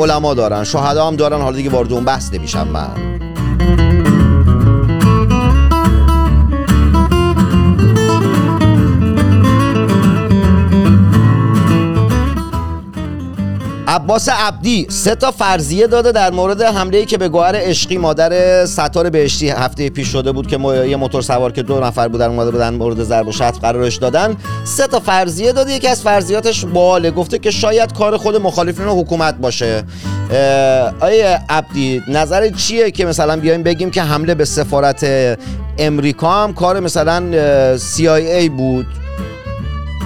علما 0.00 0.34
دارن 0.34 0.64
شهدا 0.64 1.06
هم 1.06 1.16
دارن. 1.16 1.40
حالا 1.40 1.56
دیگه 1.56 1.70
وارد 1.70 1.92
اون 1.92 2.04
بحث 2.04 2.32
نمیشم 2.32 2.68
من. 2.68 3.15
عباس 13.96 14.28
عبدی 14.28 14.86
سه 14.90 15.14
تا 15.14 15.30
فرضیه 15.30 15.86
داده 15.86 16.12
در 16.12 16.30
مورد 16.30 16.62
حمله 16.62 17.04
که 17.04 17.18
به 17.18 17.28
گوهر 17.28 17.56
عشقی 17.56 17.98
مادر 17.98 18.64
ستار 18.66 19.10
بهشتی 19.10 19.48
هفته 19.48 19.90
پیش 19.90 20.08
شده 20.08 20.32
بود 20.32 20.46
که 20.46 20.58
یه 20.88 20.96
موتور 20.96 21.22
سوار 21.22 21.52
که 21.52 21.62
دو 21.62 21.80
نفر 21.80 22.08
بودن 22.08 22.26
اومده 22.28 22.50
بودن 22.50 22.74
مورد 22.74 23.02
ضرب 23.02 23.28
و 23.28 23.32
شتم 23.32 23.50
قرارش 23.50 23.96
دادن. 23.96 24.36
سه 24.64 24.86
تا 24.86 25.00
فرضیه 25.00 25.52
داده 25.52 25.72
یکی 25.72 25.88
از 25.88 26.02
فرضیاتش 26.02 26.64
باله 26.64 27.10
گفته 27.10 27.38
که 27.38 27.50
شاید 27.50 27.92
کار 27.92 28.16
خود 28.16 28.36
مخالفین 28.36 28.86
حکومت 28.86 29.34
باشه. 29.34 29.84
آیه 31.00 31.40
عبدی 31.48 32.02
نظر 32.08 32.50
چیه 32.50 32.90
که 32.90 33.06
مثلا 33.06 33.36
بیایم 33.36 33.62
بگیم 33.62 33.90
که 33.90 34.02
حمله 34.02 34.34
به 34.34 34.44
سفارت 34.44 35.06
امریکا 35.78 36.42
هم 36.42 36.54
کار 36.54 36.80
مثلا 36.80 37.22
CIA 37.76 38.50
بود؟ 38.50 38.86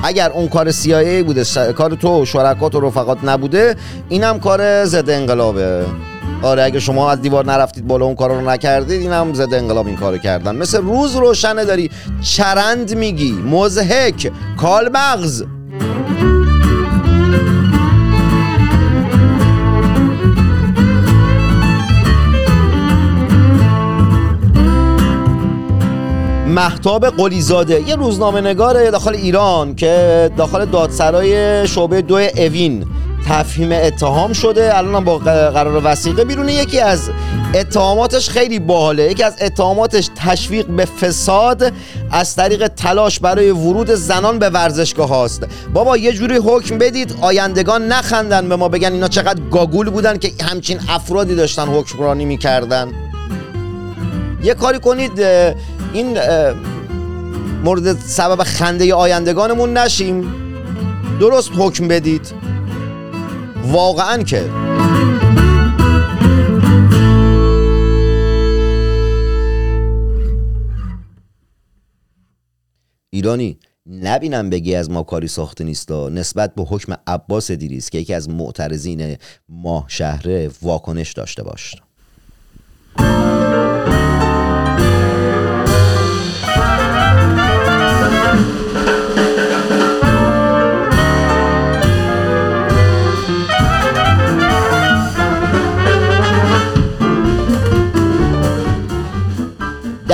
اگر 0.02 0.30
اون 0.30 0.48
کار 0.48 0.72
CIA 0.72 1.24
بوده 1.26 1.72
کار 1.72 1.90
تو 1.90 2.22
و 2.22 2.24
شرکات 2.24 2.74
و 2.74 2.80
رفقات 2.80 3.18
نبوده 3.24 3.76
اینم 4.08 4.40
کار 4.40 4.84
ضد 4.84 5.10
انقلابه. 5.10 5.84
آره 6.42 6.62
اگه 6.62 6.80
شما 6.80 7.10
از 7.10 7.20
دیوار 7.22 7.46
نرفتید 7.46 7.86
بالا 7.86 8.04
اون 8.04 8.14
کار 8.14 8.30
رو 8.30 8.50
نکردید 8.50 9.00
اینم 9.00 9.34
ضد 9.34 9.54
انقلاب 9.54 9.86
این 9.86 9.96
کارو 9.96 10.18
کردن. 10.18 10.56
مثل 10.56 10.82
روز 10.82 11.16
روشنه 11.16 11.64
داری 11.64 11.90
چرند 12.22 12.94
میگی. 12.94 13.32
مزهک 13.32 14.32
کالمغز. 14.56 15.44
محتاب 26.50 27.06
قلیزاده. 27.06 27.88
یه 27.88 27.96
روزنامه 27.96 28.40
نگار 28.40 28.90
داخل 28.90 29.14
ایران 29.14 29.74
که 29.74 30.30
داخل 30.36 30.64
دادسرای 30.64 31.68
شعبه 31.68 32.02
دو 32.02 32.14
اوین 32.14 32.86
تفهیم 33.28 33.72
اتهام 33.72 34.32
شده. 34.32 34.78
الان 34.78 35.04
با 35.04 35.18
قرار 35.18 35.80
وسیقه 35.84 36.24
بیرونه 36.24 36.52
یکی 36.54 36.80
از 36.80 37.10
اتهاماتش 37.54 38.30
خیلی 38.30 38.58
باحاله. 38.58 39.10
یکی 39.10 39.22
از 39.22 39.34
اتهاماتش 39.40 40.10
تشویق 40.16 40.66
به 40.66 40.84
فساد 40.84 41.72
از 42.10 42.36
طریق 42.36 42.68
تلاش 42.68 43.20
برای 43.20 43.50
ورود 43.50 43.90
زنان 43.90 44.38
به 44.38 44.50
ورزشگاه 44.50 45.08
هاست. 45.08 45.46
بابا 45.74 45.96
یه 45.96 46.12
جوری 46.12 46.36
حکم 46.36 46.78
بدید. 46.78 47.14
آیندگان 47.20 47.88
نخندن 47.88 48.48
به 48.48 48.56
ما 48.56 48.68
بگن 48.68 48.92
اینا 48.92 49.08
چقدر 49.08 49.40
گاگول 49.50 49.90
بودن 49.90 50.18
که 50.18 50.32
همچین 50.44 50.80
افرادی 50.88 51.34
داشتن 51.34 51.68
حکمرانی 51.68 52.24
می‌کردن. 52.24 52.88
یه 54.42 54.54
کاری 54.54 54.78
کنید 54.78 55.12
این 55.92 56.18
مورد 57.64 57.98
سبب 57.98 58.42
خنده 58.42 58.94
آیندگانمون 58.94 59.76
نشیم. 59.76 60.34
درست 61.20 61.50
حکم 61.58 61.88
بدید. 61.88 62.32
واقعا 63.64 64.22
که. 64.22 64.50
ایرانی 73.10 73.58
نبینم 73.86 74.50
بگی 74.50 74.74
از 74.74 74.90
ما 74.90 75.02
کاری 75.02 75.28
ساخته 75.28 75.64
نیست 75.64 75.92
نسبت 75.92 76.54
به 76.54 76.62
حکم 76.62 76.94
عباس 77.06 77.50
دیریز 77.50 77.90
که 77.90 77.98
یکی 77.98 78.14
از 78.14 78.28
معترضین 78.28 79.16
ماه 79.48 79.84
شهره 79.88 80.50
واکنش 80.62 81.12
داشته 81.12 81.42
باش. 81.42 81.74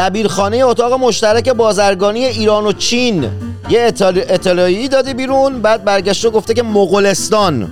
دبیرخانه 0.06 0.64
اتاق 0.64 0.92
مشترک 0.92 1.48
بازرگانی 1.48 2.24
ایران 2.24 2.66
و 2.66 2.72
چین. 2.72 3.30
یه 3.68 3.92
اطلاعی 4.28 4.88
داده 4.88 5.14
بیرون 5.14 5.62
بعد 5.62 5.84
برگشته 5.84 6.30
گفته 6.30 6.54
که 6.54 6.62
مغولستان. 6.62 7.70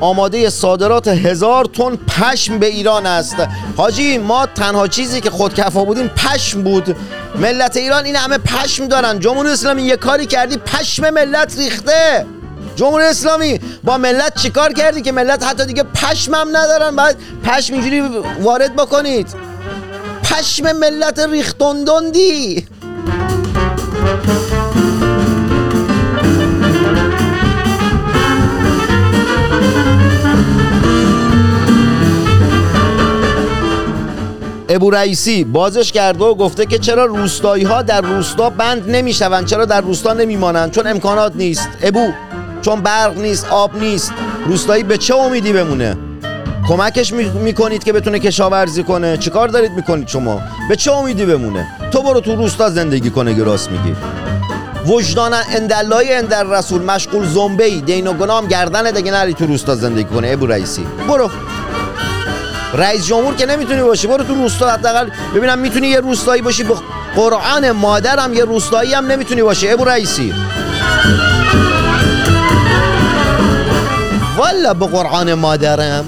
آماده 0.00 0.50
صادرات 0.50 1.08
هزار 1.08 1.64
تن 1.64 1.96
پشم 1.96 2.58
به 2.58 2.66
ایران 2.66 3.06
است. 3.06 3.36
حاجی 3.76 4.18
ما 4.18 4.46
تنها 4.46 4.88
چیزی 4.88 5.20
که 5.20 5.30
خودکفا 5.30 5.84
بودیم 5.84 6.08
پشم 6.08 6.62
بود. 6.62 6.96
ملت 7.34 7.76
ایران 7.76 8.04
این 8.04 8.16
همه 8.16 8.38
پشم 8.38 8.86
دارن. 8.86 9.18
جمهوری 9.18 9.48
اسلامی 9.48 9.82
یه 9.82 9.96
کاری 9.96 10.26
کردی 10.26 10.56
پشم 10.56 11.10
ملت 11.10 11.58
ریخته. 11.58 12.26
جمهوری 12.76 13.04
اسلامی 13.04 13.60
با 13.84 13.98
ملت 13.98 14.42
چیکار 14.42 14.72
کردی 14.72 15.02
که 15.02 15.12
ملت 15.12 15.44
حتی 15.44 15.66
دیگه 15.66 15.82
پشم 15.82 16.34
هم 16.34 16.48
ندارن؟ 16.56 16.96
بعد 16.96 17.16
پشم 17.44 17.74
اینجوری 17.74 18.02
وارد 18.42 18.76
بکنید. 18.76 19.43
پشم 20.24 20.72
ملت 20.72 21.18
ریختندندی. 21.18 22.66
ابو 34.68 34.90
رئیسی 34.90 35.44
بازش 35.44 35.92
کرده 35.92 36.24
و 36.24 36.34
گفته 36.34 36.66
که 36.66 36.78
چرا 36.78 37.04
روستایی 37.04 37.64
ها 37.64 37.82
در 37.82 38.00
روستا 38.00 38.50
بند 38.50 38.90
نمی‌شوند 38.90 39.46
چرا 39.46 39.64
در 39.64 39.80
روستا 39.80 40.12
نمیمانند؟ 40.12 40.70
چون 40.70 40.86
امکانات 40.86 41.32
نیست. 41.36 41.68
ابو 41.82 42.12
چون 42.62 42.80
برق 42.80 43.18
نیست 43.18 43.46
آب 43.50 43.76
نیست. 43.76 44.12
روستایی 44.46 44.82
به 44.82 44.98
چه 44.98 45.14
امیدی 45.14 45.52
بمونه؟ 45.52 45.96
کمکش 46.68 47.12
می‌کنید 47.12 47.84
که 47.84 47.92
بتونه 47.92 48.18
کشاورزی 48.18 48.82
کنه. 48.82 49.16
چیکار 49.16 49.48
دارید 49.48 49.72
می‌کنید 49.72 50.08
شما؟ 50.08 50.40
به 50.68 50.76
چه 50.76 50.92
امیدی 50.92 51.26
بمونه؟ 51.26 51.66
تو 51.90 52.02
برو 52.02 52.20
تو 52.20 52.36
روستا 52.36 52.70
زندگی 52.70 53.10
کنه 53.10 53.34
که 53.34 53.44
راست 53.44 53.70
میگی. 53.70 53.96
وجدان 54.86 55.34
اندلای 55.56 56.14
اندر 56.14 56.44
رسول 56.44 56.82
مشغول 56.82 57.26
زنبه 57.26 57.64
ای 57.64 57.80
دین 57.80 58.06
و 58.06 58.12
گنام 58.12 58.46
گردن 58.46 58.90
دیگه 58.90 59.12
نری 59.12 59.34
تو 59.34 59.46
روستا 59.46 59.74
زندگی 59.74 60.04
کنه 60.04 60.28
ابو 60.28 60.46
رئیسی. 60.46 60.86
برو. 61.08 61.30
رئیس 62.74 63.06
جمهور 63.06 63.34
که 63.34 63.46
نمی‌تونی 63.46 63.82
باشی 63.82 64.06
برو 64.06 64.24
تو 64.24 64.34
روستا 64.34 64.70
حداقل. 64.70 65.08
ببینم 65.34 65.58
می‌تونی 65.58 65.88
یه 65.88 66.00
روستایی 66.00 66.42
باشی. 66.42 66.64
به 66.64 66.74
قرآن 67.16 67.70
مادرم 67.70 68.34
یه 68.34 68.44
روستایی 68.44 68.94
هم 68.94 69.06
نمی‌تونی 69.06 69.42
باشی 69.42 69.68
ابو 69.68 69.84
رئیسی. 69.84 70.34
والا 74.36 74.74
به 74.74 74.86
قرآن 74.86 75.34
مادرم. 75.34 76.04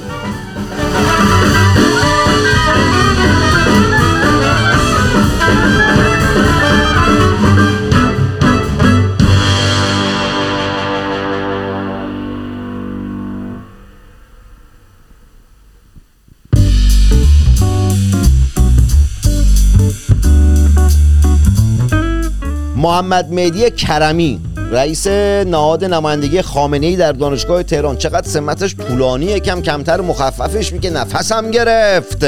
محمد 22.87 23.33
مهدی 23.33 23.71
کرمی. 23.71 24.46
رئیس 24.71 25.07
نهاد 25.47 25.85
نمایندگی 25.85 26.43
خامنه 26.43 26.87
ای 26.87 26.97
در 26.97 27.13
دانشگاه 27.13 27.63
تهران. 27.63 27.97
چقدر 27.97 28.29
سمتش 28.29 28.77
طولانیه 28.77 29.41
کم 29.41 29.63
کمتر 29.63 30.01
مخففش 30.01 30.73
میگه. 30.73 30.91
نفسم 30.91 31.51
گرفت. 31.51 32.25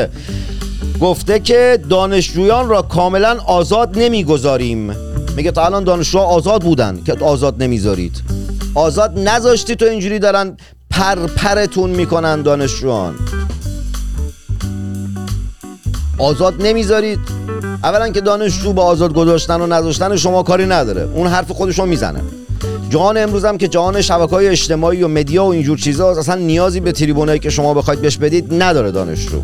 گفته 1.01 1.39
که 1.39 1.79
دانشجویان 1.91 2.69
را 2.69 2.83
کاملا 2.83 3.39
آزاد 3.47 3.99
نمی‌گذاریم. 3.99 4.97
میگه 5.37 5.51
تا 5.51 5.65
الان 5.65 5.85
دانشجوها 5.85 6.25
آزاد 6.25 6.63
بودن 6.63 7.03
که 7.07 7.17
آزاد 7.21 7.63
نمی‌ذارید. 7.63 8.23
آزاد 8.75 9.19
نذاشتی 9.19 9.77
تو 9.77 9.85
اینجوری 9.85 10.19
دارن 10.19 10.57
پر 10.91 11.27
پرتون 11.27 11.91
می‌کنن 11.91 12.43
دانشجویان. 12.43 13.15
آزاد 16.19 16.63
نمی‌ذارید. 16.63 17.48
اولا 17.85 18.09
که 18.09 18.21
دانشجو 18.21 18.73
با 18.73 18.85
آزاد 18.85 19.15
گذاشتن 19.15 19.61
و 19.61 19.67
نذاشتن 19.67 20.17
شما 20.17 20.43
کاری 20.43 20.67
نداره. 20.67 21.09
اون 21.15 21.27
حرف 21.27 21.51
خودشو 21.51 21.87
می‌زنه. 21.87 22.21
جهان 22.91 23.17
امروز 23.17 23.45
هم 23.45 23.59
که 23.59 23.69
جهان 23.69 24.01
شبکه 24.01 24.31
های 24.31 24.49
اجتماعی 24.49 25.03
و 25.03 25.09
مدیا 25.09 25.45
و 25.45 25.49
اینجور 25.49 25.79
چیزا 25.79 26.11
اصلا 26.11 26.35
نیازی 26.35 26.81
به 26.81 26.93
تریبونایی 26.93 27.39
که 27.39 27.51
شما 27.51 27.75
بخواید 27.75 28.01
بهش 28.01 28.17
بدید 28.17 28.63
نداره 28.63 28.91
دانشجو 28.91 29.43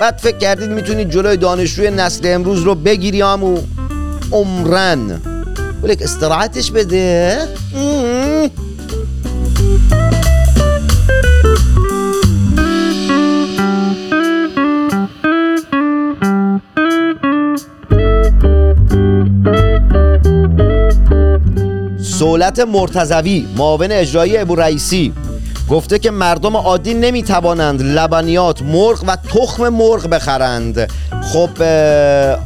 بعد 0.00 0.16
فکر 0.16 0.36
کردید 0.36 0.70
می‌تونید 0.70 1.10
جلوی 1.10 1.36
دانشجوی 1.36 1.90
نسل 1.90 2.22
امروز 2.24 2.60
رو 2.60 2.74
بگیری 2.74 3.20
همو 3.20 3.58
عمرن. 4.32 5.20
بلک 5.82 6.02
استراحتش 6.02 6.70
بده. 6.70 7.38
سولت 22.20 22.60
مرتزوی 22.60 23.46
معاون 23.56 23.92
اجرایی 23.92 24.36
ابو 24.36 24.54
رئیسی 24.54 25.12
گفته 25.68 25.98
که 25.98 26.10
مردم 26.10 26.56
عادی 26.56 26.94
نمی‌توانند 26.94 27.82
لبنیات 27.82 28.62
مرغ 28.62 29.04
و 29.06 29.16
تخم 29.16 29.68
مرغ 29.68 30.06
بخرند. 30.06 30.90
خب 31.22 31.62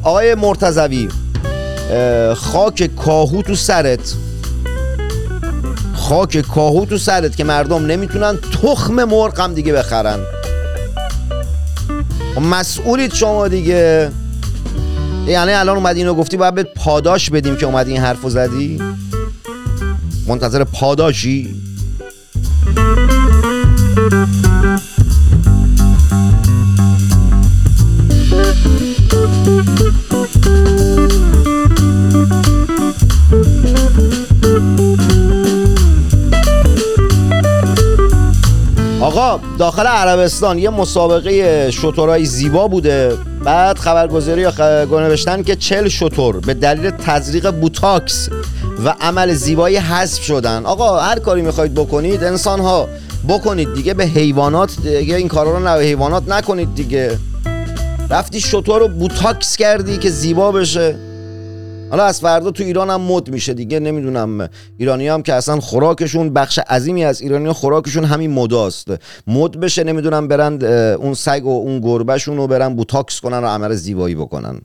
آقای 0.03 0.35
مرتزوی 0.35 1.09
خاک 2.37 2.91
کاهو 2.97 3.43
تو 3.43 3.55
سرت. 3.55 4.15
خاک 5.95 6.41
کاهو 6.41 6.85
تو 6.85 6.99
سرت 6.99 7.37
که 7.37 7.45
مردم 7.45 7.87
نمی‌تونن 7.87 8.39
تخم 8.63 9.05
مرغ 9.05 9.41
هم 9.41 9.55
دیگه 9.55 9.73
بخرن. 9.73 10.19
خب 12.35 12.41
مسئولید 12.41 13.15
شما 13.15 13.49
دیگه. 13.49 14.11
یعنی 15.27 15.53
الان 15.53 15.77
اومدی 15.77 16.01
اینو 16.01 16.15
گفتی 16.15 16.37
باید 16.37 16.63
پاداش 16.63 17.31
بدیم 17.31 17.57
که 17.57 17.67
اومدی 17.67 17.93
این 17.93 18.01
حرفو 18.01 18.31
زدی؟ 18.31 18.94
منتظر 20.27 20.65
پاداشی؟ 20.65 21.55
آقا 39.01 39.41
داخل 39.59 39.87
عربستان 39.87 40.59
یه 40.59 40.71
مسابقه 40.71 41.71
شترهای 41.71 42.25
زیبا 42.25 42.69
بوده. 42.69 43.17
بعد 43.45 43.79
خبرگزاری 43.79 44.41
یا 44.41 44.51
خ- 44.51 44.93
نوشتن 44.93 45.43
که 45.43 45.57
چل 45.57 45.89
شتر 45.89 46.33
به 46.33 46.55
دلیل 46.55 46.91
تزریق 46.91 47.51
بوتاکس. 47.51 48.29
و 48.85 48.95
عمل 49.01 49.35
زیبایی 49.35 49.77
حذف 49.77 50.23
شدن. 50.23 50.67
آقا 50.67 50.99
هر 51.01 51.19
کاری 51.19 51.43
می‌خواید 51.43 51.75
بکنید 51.75 52.25
انسان 52.25 52.61
ها 52.61 52.89
بکنید 53.29 53.75
دیگه 53.75 53.95
به 53.95 54.05
حیوانات 54.05 54.77
دیگه 54.83 55.17
این 55.17 55.29
کارا 55.29 55.59
رو 55.59 55.65
به 55.65 55.85
حیوانات 55.85 56.29
نکنید 56.29 56.75
دیگه. 56.75 57.19
رفتی 58.11 58.41
شتر 58.41 58.79
رو 58.79 58.89
بوتاکس 58.89 59.57
کردی 59.57 59.97
که 59.97 60.11
زیبا 60.11 60.53
بشه. 60.53 60.97
حالا 61.91 62.05
از 62.05 62.21
فردا 62.21 62.51
تو 62.51 62.63
ایران 62.63 62.91
هم 62.91 63.01
مد 63.01 63.31
میشه 63.31 63.55
دیگه 63.55 63.81
نمی‌دونم. 63.81 64.49
ایرانی 64.79 65.09
هم 65.09 65.23
که 65.23 65.35
اصلا 65.35 65.61
خوراکشون 65.61 66.33
بخش 66.33 66.59
عظیمی 66.59 67.05
از 67.05 67.21
ایرانی 67.21 67.53
خوراکشون 67.53 68.05
همین 68.05 68.31
مداست. 68.31 68.89
مد 69.27 69.61
بشه 69.61 69.85
نمی‌دونم 69.85 70.29
برند 70.29 70.65
اه، 70.65 70.73
اون 70.73 71.15
سگ 71.15 71.45
و 71.45 71.61
اون 71.61 71.81
گربهشون 71.81 72.37
رو 72.37 72.47
برن 72.47 72.75
بوتاکس 72.75 73.21
کنن 73.21 73.39
و 73.39 73.47
عمل 73.47 73.75
زیبایی 73.75 74.15
بکنن. 74.15 74.61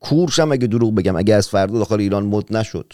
کورشم 0.00 0.52
اگه 0.52 0.66
دروغ 0.66 0.94
بگم 0.94 1.16
اگه 1.16 1.34
از 1.34 1.48
فردا 1.48 1.78
داخل 1.78 2.00
ایران 2.00 2.26
مد 2.26 2.56
نشد. 2.56 2.92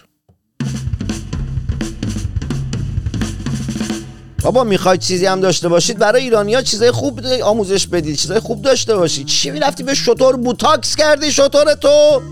بابا 4.43 4.65
می‌خواید 4.65 5.01
چیزی 5.01 5.27
هم 5.27 5.41
داشته 5.41 5.69
باشید؟ 5.69 5.99
برای 5.99 6.23
ایرانی 6.23 6.55
ها 6.55 6.63
چیزای 6.63 6.91
خوب 6.91 7.21
آموزش 7.45 7.87
بدید 7.87 8.17
چیزای 8.17 8.41
خوب 8.41 8.63
داشته 8.63 8.97
باشید. 8.97 9.27
چی 9.27 9.51
می‌رفتی 9.51 9.83
به 9.83 9.95
شطور 9.95 10.37
بوتاکس 10.37 10.97
کردی 10.97 11.33
شطور 11.33 11.75
تو؟ 11.75 12.23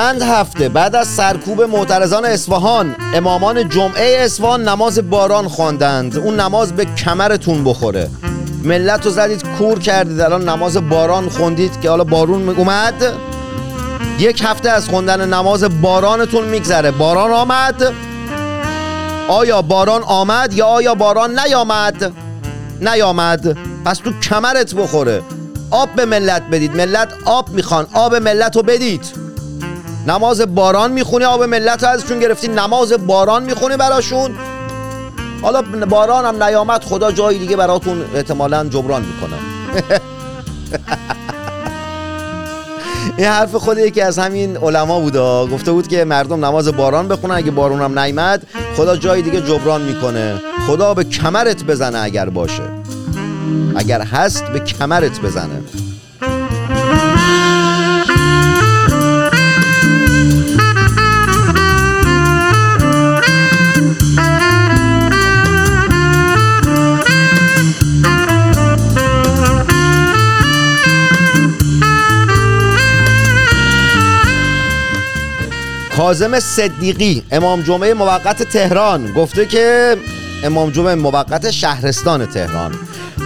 چند 0.00 0.22
هفته 0.22 0.68
بعد 0.68 0.96
از 0.96 1.08
سرکوب 1.08 1.62
معترضان 1.62 2.24
اصفهان 2.24 2.96
امامان 3.14 3.68
جمعه 3.68 4.16
اصفهان 4.20 4.68
نماز 4.68 5.10
باران 5.10 5.48
خواندند. 5.48 6.16
اون 6.16 6.40
نماز 6.40 6.72
به 6.72 6.84
کمرتون 6.84 7.64
بخوره. 7.64 8.10
ملت 8.64 9.04
رو 9.04 9.10
زدید 9.10 9.44
کور 9.58 9.78
کردید. 9.78 10.20
الان 10.20 10.48
نماز 10.48 10.88
باران 10.88 11.28
خوندید 11.28 11.80
که 11.80 11.90
حالا 11.90 12.04
بارون 12.04 12.48
اومد. 12.48 13.12
یک 14.18 14.42
هفته 14.44 14.70
از 14.70 14.88
خوندن 14.88 15.28
نماز 15.34 15.64
بارانتون 15.82 16.44
میگذره. 16.44 16.90
باران 16.90 17.30
آمد. 17.30 17.92
آیا 19.28 19.62
باران 19.62 20.02
آمد 20.02 20.52
یا 20.52 20.66
آیا 20.66 20.94
باران 20.94 21.38
نیامد؟ 21.38 22.12
نیامد. 22.80 23.56
پس 23.84 23.98
تو 23.98 24.12
کمرت 24.20 24.74
بخوره. 24.74 25.22
آب 25.70 25.88
به 25.96 26.04
ملت 26.04 26.42
بدید. 26.52 26.76
ملت 26.76 27.08
آب 27.24 27.48
می‌خوان. 27.50 27.86
آب 27.92 28.14
ملت 28.14 28.56
رو 28.56 28.62
بدید. 28.62 29.29
نماز 30.06 30.40
باران 30.54 30.92
می‌خونی 30.92 31.24
آب 31.24 31.42
ملت 31.42 31.84
ازشون 31.84 32.20
گرفتی 32.20 32.48
نماز 32.48 32.92
باران 32.92 33.42
می‌خونی 33.42 33.76
براشون. 33.76 34.30
حالا 35.42 35.62
باران 35.62 36.24
هم 36.24 36.42
نیامد 36.42 36.84
خدا 36.84 37.12
جایی 37.12 37.38
دیگه 37.38 37.56
براتون 37.56 38.04
احتمالا 38.14 38.64
جبران 38.64 39.02
می‌کنه. 39.02 39.36
این 43.16 43.26
حرف 43.26 43.54
خود 43.54 43.78
یکی 43.78 44.00
از 44.00 44.18
همین 44.18 44.56
علما 44.56 45.00
بوده. 45.00 45.46
گفته 45.46 45.72
بود 45.72 45.88
که 45.88 46.04
مردم 46.04 46.44
نماز 46.44 46.68
باران 46.68 47.08
بخونن 47.08 47.34
اگه 47.34 47.50
بارون 47.50 47.80
هم 47.80 47.98
نیامد 47.98 48.46
خدا 48.76 48.96
جای 48.96 49.22
دیگه 49.22 49.40
جبران 49.40 49.82
می‌کنه. 49.82 50.40
خدا 50.66 50.94
به 50.94 51.04
کمرت 51.04 51.64
بزنه 51.64 51.98
اگر 51.98 52.28
باشه. 52.30 52.62
اگر 53.76 54.02
هست 54.02 54.44
به 54.44 54.60
کمرت 54.60 55.20
بزنه. 55.20 55.62
کاظم 76.00 76.40
صدیقی 76.40 77.22
امام 77.30 77.62
جمعه 77.62 77.94
موقت 77.94 78.42
تهران 78.42 79.12
گفته 79.12 79.46
که 79.46 79.96
امام 80.44 80.70
جمعه 80.70 80.94
موقت 80.94 81.50
شهرستان 81.50 82.26
تهران. 82.26 82.74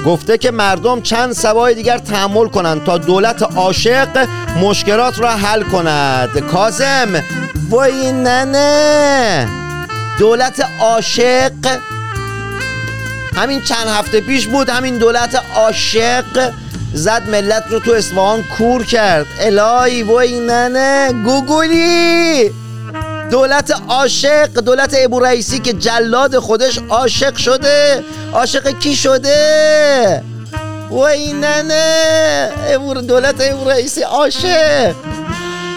گفته 0.06 0.38
که 0.38 0.50
مردم 0.50 1.00
چند 1.00 1.32
سبای 1.32 1.74
دیگر 1.74 1.98
تحمل 1.98 2.48
کنند 2.48 2.84
تا 2.84 2.98
دولت 2.98 3.42
عاشق 3.42 4.28
مشکلات 4.60 5.18
را 5.18 5.30
حل 5.30 5.62
کند. 5.62 6.38
کاظم 6.38 7.22
وای 7.70 8.12
ننه 8.12 9.48
دولت 10.18 10.66
عاشق. 10.80 11.52
همین 13.36 13.60
چند 13.60 13.88
هفته 13.88 14.20
پیش 14.20 14.46
بود 14.46 14.70
همین 14.70 14.98
دولت 14.98 15.42
عاشق 15.56 16.52
زد 16.94 17.28
ملت 17.28 17.64
رو 17.70 17.78
تو 17.78 17.92
اصفهان 17.92 18.42
کور 18.58 18.84
کرد. 18.84 19.26
الهی 19.40 20.02
وای 20.02 20.40
ننه 20.40 21.12
گوگولی! 21.24 22.63
دولت 23.30 23.74
عاشق 23.88 24.46
دولت 24.46 24.96
ابو 24.98 25.20
رئیسی 25.20 25.58
که 25.58 25.72
جلاد 25.72 26.38
خودش 26.38 26.78
عاشق 26.88 27.36
شده. 27.36 28.02
عاشق 28.32 28.78
کی 28.78 28.96
شده؟ 28.96 30.22
وای 30.90 31.32
نه 31.32 31.62
نه 31.62 32.50
امور 32.74 33.00
دولت 33.00 33.40
امور 33.40 33.72
رئیسی 33.72 34.02
عاشق. 34.02 34.94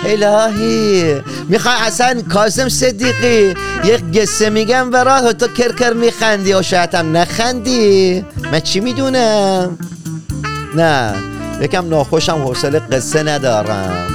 الهی. 0.06 1.22
می‌خوای 1.50 1.76
اصلا 1.80 2.22
کاسم 2.34 2.70
صدیقی؟ 2.70 3.54
یک 3.84 4.04
قصه 4.16 4.50
میگم 4.50 4.90
برات 4.90 5.38
تو 5.38 5.48
کرکر 5.48 5.94
میخندی. 5.94 6.54
و 6.54 6.62
شاید 6.62 6.96
هم 6.96 7.18
نخندی. 7.18 8.26
من 8.52 8.60
چی 8.60 8.80
می‌دونم؟ 8.80 9.78
نه 10.76 11.14
یکم 11.62 11.90
ناخوشم 11.90 12.44
حوصله 12.44 12.80
قصه 12.80 13.24
ندارم. 13.24 14.08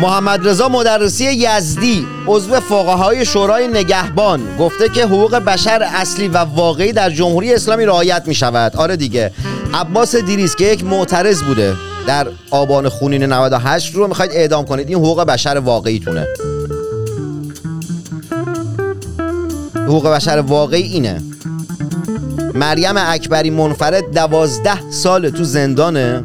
محمد 0.00 0.48
رضا 0.48 0.68
مدرسی 0.68 1.24
یزدی 1.24 2.06
عضو 2.26 2.60
فقهای 2.60 3.24
شورای 3.24 3.68
نگهبان 3.68 4.56
گفته 4.58 4.88
که 4.88 5.04
حقوق 5.04 5.34
بشر 5.34 5.82
اصلی 5.94 6.28
و 6.28 6.38
واقعی 6.38 6.92
در 6.92 7.10
جمهوری 7.10 7.54
اسلامی 7.54 7.84
رعایت 7.84 8.22
می 8.26 8.34
شود 8.34 8.76
آره 8.76 8.96
دیگه. 8.96 9.32
عباس 9.74 10.16
دیریس 10.16 10.56
که 10.56 10.64
یک 10.64 10.84
معترض 10.84 11.42
بوده 11.42 11.76
در 12.06 12.26
آبان 12.50 12.88
خونین 12.88 13.22
98 13.22 13.94
رو 13.94 14.08
می‌خواید 14.08 14.30
اعدام 14.34 14.64
کنید 14.64 14.88
این 14.88 14.98
حقوق 14.98 15.24
بشر 15.24 15.56
واقعیتونه. 15.64 16.26
حقوق 19.76 20.06
بشر 20.06 20.44
واقعی 20.46 20.82
اینه. 20.82 21.22
مریم 22.54 22.94
اکبری 22.96 23.50
منفرد 23.50 24.14
دوازده 24.14 24.90
سال 24.90 25.30
تو 25.30 25.44
زندانه. 25.44 26.24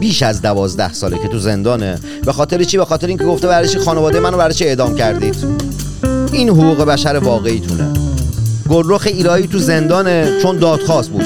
بیش 0.00 0.22
از 0.22 0.42
دوازده 0.42 0.92
ساله 0.92 1.18
که 1.18 1.28
تو 1.28 1.38
زندانه. 1.38 1.98
به 2.24 2.32
خاطر 2.32 2.64
چی؟ 2.64 2.76
به 2.76 2.84
خاطر 2.84 3.06
اینکه 3.06 3.24
گفته 3.24 3.48
برای 3.48 3.68
چی 3.68 3.78
خانواده 3.78 4.20
منو 4.20 4.36
برای 4.36 4.54
چی 4.54 4.64
اعدام 4.64 4.94
کردید؟ 4.94 5.36
این 6.32 6.48
حقوق 6.48 6.84
بشر 6.84 7.16
واقعیتونه. 7.16 7.92
گلرخ 8.68 9.02
ایرایی 9.06 9.46
تو 9.46 9.58
زندانه 9.58 10.38
چون 10.42 10.58
دادخواست 10.58 11.10
بود. 11.10 11.24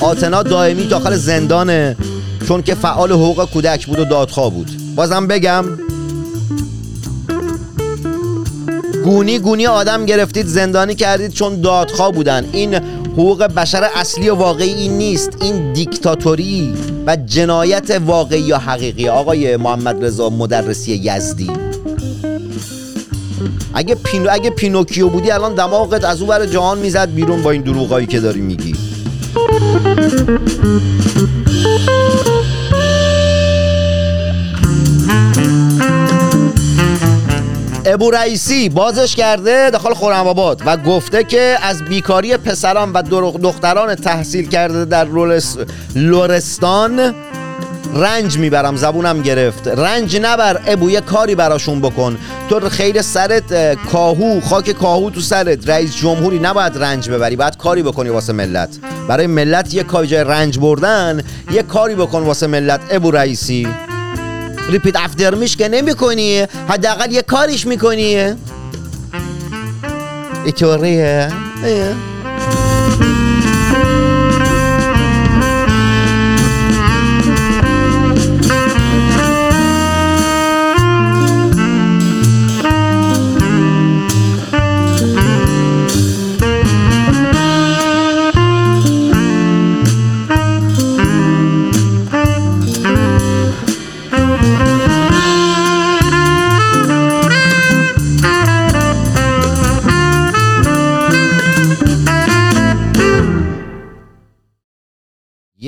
آتنا 0.00 0.42
دائمی 0.42 0.86
داخل 0.86 1.16
زندانه 1.16 1.96
چون 2.48 2.62
که 2.62 2.74
فعال 2.74 3.12
حقوق 3.12 3.50
کودک 3.50 3.86
بود 3.86 3.98
و 3.98 4.04
دادخواه 4.04 4.50
بود. 4.50 4.70
بازم 4.96 5.26
بگم 5.26 5.64
گونی 9.04 9.38
گونی 9.38 9.66
آدم 9.66 10.06
گرفتید 10.06 10.46
زندانی 10.46 10.94
کردید 10.94 11.32
چون 11.32 11.60
دادخواه 11.60 12.12
بودن. 12.12 12.44
این 12.52 12.80
حقوق 13.12 13.42
بشر 13.42 13.88
اصلی 13.94 14.28
و 14.30 14.34
واقعی 14.34 14.72
این 14.72 14.92
نیست. 14.92 15.30
این 15.40 15.72
دیکتاتوری 15.72 16.74
و 17.06 17.16
جنایت 17.16 17.90
واقعی 18.06 18.40
یا 18.40 18.58
حقیقی. 18.58 19.08
آقای 19.08 19.56
محمد 19.56 20.04
رضا 20.04 20.30
مدرسی 20.30 20.92
یزدی. 20.92 21.50
اگه, 23.74 23.94
پینو 23.94 24.28
اگه 24.32 24.50
پینوکیو 24.50 25.08
بودی 25.08 25.30
الان 25.30 25.54
دماغت 25.54 26.04
از 26.04 26.20
او 26.20 26.26
بر 26.26 26.46
جهان 26.46 26.78
می‌زد 26.78 27.14
بیرون 27.14 27.42
با 27.42 27.50
این 27.50 27.62
دروغایی 27.62 28.06
که 28.06 28.20
داری 28.20 28.40
میگی. 28.40 28.74
ابو 37.92 38.10
رئیسی 38.10 38.68
بازش 38.68 39.16
کرده 39.16 39.70
داخل 39.70 39.94
خورم 39.94 40.26
آباد 40.26 40.62
و 40.66 40.76
گفته 40.76 41.24
که 41.24 41.56
از 41.62 41.84
بیکاری 41.84 42.36
پسران 42.36 42.92
و 42.92 43.02
دختران 43.38 43.94
تحصیل 43.94 44.48
کرده 44.48 44.84
در 44.84 45.06
لورستان 45.94 47.14
رنج 47.94 48.38
می‌برم 48.38 48.76
زبونم 48.76 49.22
گرفت. 49.22 49.68
رنج 49.68 50.16
نبر 50.22 50.60
ابو 50.66 50.90
یه 50.90 51.00
کاری 51.00 51.34
براشون 51.34 51.80
بکن. 51.80 52.18
تو 52.50 52.68
خیر 52.68 53.02
سرت 53.02 53.74
کاهو 53.74 54.40
خاک 54.40 54.70
کاهو 54.70 55.10
تو 55.10 55.20
سرت. 55.20 55.68
رئیس 55.68 55.96
جمهوری 55.96 56.38
نباید 56.38 56.78
رنج 56.78 57.10
ببری 57.10 57.36
باید 57.36 57.56
کاری 57.56 57.82
بکنی 57.82 58.08
واسه 58.08 58.32
ملت. 58.32 58.78
برای 59.08 59.26
ملت 59.26 59.74
یه 59.74 59.82
کاری 59.82 60.06
جای 60.06 60.24
رنج 60.24 60.58
بردن 60.58 61.22
یه 61.50 61.62
کاری 61.62 61.94
بکن 61.94 62.22
واسه 62.22 62.46
ملت 62.46 62.80
ابو 62.90 63.10
رئیسی. 63.10 63.68
ریپیت 64.68 64.96
افتر 64.96 65.34
میش 65.34 65.56
که 65.56 65.68
نمی 65.68 65.94
کنی 65.94 66.46
حداقل 66.68 67.12
یه 67.12 67.22
کاریش 67.22 67.66
می‌کنی. 67.66 68.34
اینطوریه 70.44 71.28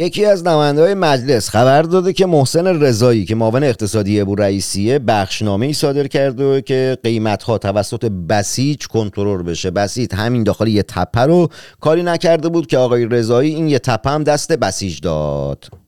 یکی 0.04 0.24
از 0.24 0.46
نماینده 0.46 0.82
های 0.82 0.94
مجلس 0.94 1.48
خبر 1.48 1.82
داده 1.82 2.12
که 2.12 2.26
محسن 2.26 2.66
رضایی 2.66 3.24
که 3.24 3.34
معاون 3.34 3.64
اقتصادی 3.64 4.20
ابو 4.20 4.34
رئیسیه 4.34 4.98
بخشنامه 4.98 5.66
ای 5.66 5.72
صادر 5.72 6.06
کرده 6.06 6.62
که 6.62 6.98
قیمت 7.02 7.42
ها 7.42 7.58
توسط 7.58 8.04
بسیج 8.04 8.86
کنترل 8.86 9.42
بشه. 9.42 9.70
بسیج 9.70 10.14
همین 10.14 10.42
داخل 10.42 10.68
یه 10.68 10.82
تپه 10.82 11.20
رو 11.20 11.48
کاری 11.80 12.02
نکرده 12.02 12.48
بود 12.48 12.66
که 12.66 12.78
آقای 12.78 13.06
رضایی 13.06 13.54
این 13.54 13.68
یه 13.68 13.78
تپه 13.78 14.10
هم 14.10 14.24
دست 14.24 14.52
بسیج 14.52 15.00
داد. 15.00 15.83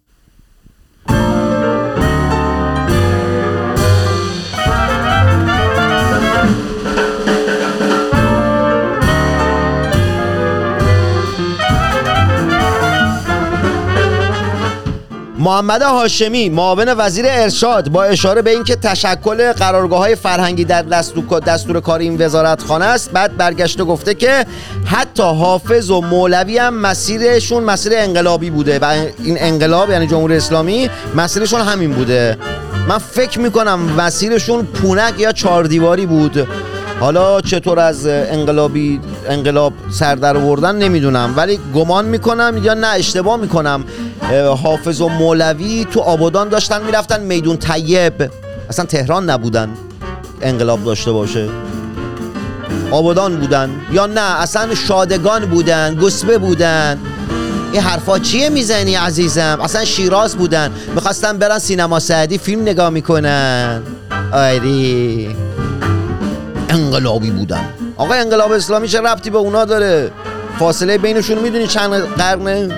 محمد 15.46 15.82
هاشمی 15.82 16.48
معاون 16.48 16.94
وزیر 16.98 17.24
ارشاد 17.28 17.88
با 17.88 18.04
اشاره 18.04 18.42
به 18.42 18.50
اینکه 18.50 18.76
تشکل 18.76 19.52
قرارگاه 19.52 19.98
های 19.98 20.14
فرهنگی 20.14 20.64
در 20.64 20.82
دستور, 20.82 21.40
دستور 21.40 21.80
کار 21.80 21.98
این 21.98 22.24
وزارت 22.24 22.62
خانه 22.62 22.84
است 22.84 23.10
بعد 23.10 23.36
برگشته 23.36 23.84
گفته 23.84 24.14
که 24.14 24.46
حتی 24.84 25.22
حافظ 25.22 25.90
و 25.90 26.00
مولوی 26.00 26.58
هم 26.58 26.74
مسیرشون 26.74 27.64
مسیر 27.64 27.92
انقلابی 27.96 28.50
بوده 28.50 28.78
و 28.78 28.84
این 28.84 29.36
انقلاب 29.40 29.90
یعنی 29.90 30.06
جمهوری 30.06 30.36
اسلامی 30.36 30.90
مسیرشون 31.16 31.60
همین 31.60 31.92
بوده. 31.92 32.38
من 32.88 32.98
فکر 32.98 33.40
می‌کنم 33.40 33.80
مسیرشون 33.80 34.64
پونک 34.64 35.20
یا 35.20 35.32
چهاردیواری 35.32 36.06
بود. 36.06 36.48
حالا 37.00 37.40
چطور 37.40 37.78
از 37.78 38.06
انقلابی 38.06 39.00
انقلاب 39.28 39.72
سر 39.90 40.14
در 40.14 40.36
آوردن 40.36 40.76
نمی‌دونم 40.76 41.34
ولی 41.36 41.58
گمان 41.74 42.04
می‌کنم 42.04 42.60
یا 42.62 42.74
نه 42.74 42.86
اشتباه 42.86 43.36
می‌کنم. 43.36 43.84
حافظ 44.62 45.00
و 45.00 45.08
مولوی 45.08 45.86
تو 45.90 46.00
آبادان 46.00 46.48
داشتن 46.48 46.82
می‌رفتن 46.82 47.20
میدون 47.20 47.56
طیب. 47.56 48.30
اصلا 48.70 48.84
تهران 48.84 49.30
نبودن 49.30 49.68
انقلاب 50.42 50.84
داشته 50.84 51.12
باشه. 51.12 51.48
آبادان 52.90 53.36
بودن 53.36 53.70
یا 53.92 54.06
نه 54.06 54.40
اصلا 54.40 54.74
شادگان 54.74 55.46
بودن 55.46 55.94
گسبه 55.94 56.38
بودن. 56.38 56.98
این 57.72 57.82
حرفا 57.82 58.18
چیه 58.18 58.48
می‌زنی 58.48 58.94
عزیزم؟ 58.94 59.58
اصلا 59.62 59.84
شیراز 59.84 60.36
بودن. 60.36 60.70
می‌خواستن 60.94 61.38
برن 61.38 61.58
سینما 61.58 62.00
سعدی 62.00 62.38
فیلم 62.38 62.62
نگاه 62.62 62.90
می‌کنن. 62.90 63.82
آیری 64.32 65.36
انقلابی 66.68 67.30
بودن. 67.30 67.64
آقا 67.96 68.14
انقلاب 68.14 68.52
اسلامی 68.52 68.88
چه 68.88 69.00
ربطی 69.00 69.30
به 69.30 69.38
اونا 69.38 69.64
داره؟ 69.64 70.12
فاصله 70.58 70.98
بینشون 70.98 71.38
می‌دونی 71.38 71.66
چند 71.66 71.92
قرنه؟ 71.92 72.68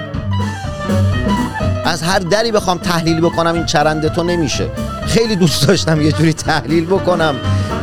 از 1.85 2.03
هر 2.03 2.19
دری 2.19 2.53
بخوام 2.53 2.79
تحلیل 2.79 3.21
بکنم 3.21 3.55
این 3.55 3.67
چرند 3.67 4.09
تو 4.09 4.23
نمیشه. 4.23 4.69
خیلی 5.07 5.37
دوست 5.37 5.69
داشتم 5.69 6.01
یه 6.01 6.13
جوری 6.13 6.33
تحلیل 6.33 6.87
بکنم 6.87 7.35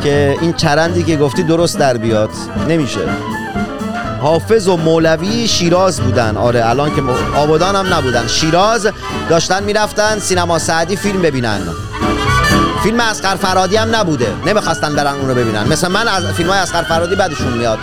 که 0.02 0.36
این 0.40 0.52
چرندی 0.52 1.02
که 1.02 1.16
گفتی 1.16 1.42
درست 1.42 1.78
در 1.78 1.96
بیاد. 1.96 2.30
نمیشه. 2.68 3.00
حافظ 4.20 4.68
و 4.68 4.76
مولوی 4.76 5.48
شیراز 5.48 6.00
بودن. 6.00 6.36
آره 6.36 6.68
الان 6.68 6.94
که 6.94 7.02
آبادان 7.36 7.76
هم 7.76 7.94
نبودن. 7.94 8.26
شیراز 8.26 8.88
داشتن 9.28 9.62
می‌رفتن 9.62 10.18
سینما 10.18 10.58
سعدی 10.58 10.96
فیلم 10.96 11.22
ببینن. 11.22 11.60
فیلم 12.86 13.00
اسقر 13.00 13.36
فرادی 13.36 13.76
هم 13.76 13.96
نبوده. 13.96 14.34
نمی‌خواستن 14.46 14.94
برن 14.94 15.14
اون 15.14 15.28
رو 15.28 15.34
ببینن. 15.34 15.68
مثل 15.68 15.88
من 15.88 16.08
از 16.08 16.24
فیلم 16.24 16.50
های 16.50 16.58
اسقر 16.58 16.82
فرادی 16.82 17.14
بعدشون 17.14 17.52
میاد. 17.52 17.78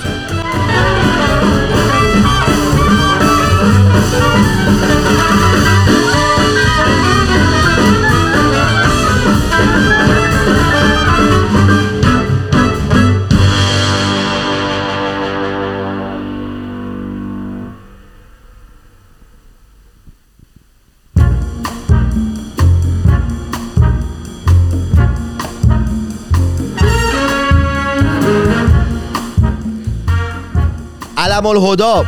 علم 31.43 31.57
الهدا 31.57 32.05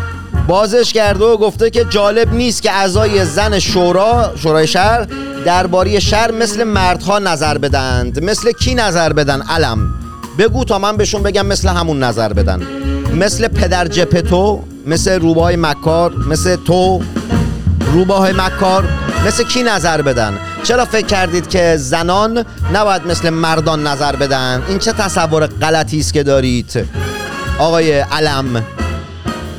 بازش 0.48 0.94
کرده 0.94 1.26
و 1.26 1.38
گفته 1.38 1.70
که 1.70 1.86
جالب 1.90 2.34
نیست 2.34 2.62
که 2.62 2.72
اعضای 2.72 3.26
زن 3.26 3.60
شورا 3.60 4.32
شورای 4.36 4.68
شهر 4.68 5.08
درباره 5.46 6.00
شهر 6.00 6.32
مثل 6.32 6.64
مردها 6.64 7.20
نظر 7.20 7.58
بدند 7.58 8.24
مثل 8.24 8.52
کی 8.52 8.76
نظر 8.76 9.14
بدن؟ 9.14 9.42
علم. 9.42 9.94
بگو 10.40 10.64
تا 10.64 10.80
من 10.80 10.98
بهشون 10.98 11.24
بگم 11.24 11.46
مثل 11.46 11.68
همون 11.68 12.04
نظر 12.04 12.34
بدن. 12.34 12.62
مثل 13.16 13.48
پدر 13.48 13.88
جپتو 13.88 14.64
مثل 14.86 15.20
روبای 15.20 15.56
مکار 15.56 16.14
مثل 16.28 16.56
تو 16.56 17.02
روباه 17.94 18.32
مکار 18.32 18.84
مثل 19.28 19.44
کی 19.44 19.64
نظر 19.64 20.02
بدن؟ 20.02 20.34
چرا 20.64 20.86
فکر 20.86 21.06
کردید 21.06 21.50
که 21.50 21.78
زنان 21.78 22.46
نباید 22.74 23.08
مثل 23.08 23.30
مردان 23.30 23.88
نظر 23.88 24.16
بدن؟ 24.16 24.64
این 24.68 24.80
چه 24.80 24.92
تصور 24.92 25.48
غلطی 25.48 26.00
است 26.00 26.14
که 26.14 26.24
دارید؟ 26.24 26.88
آقای 27.60 28.00
علم. 28.00 28.64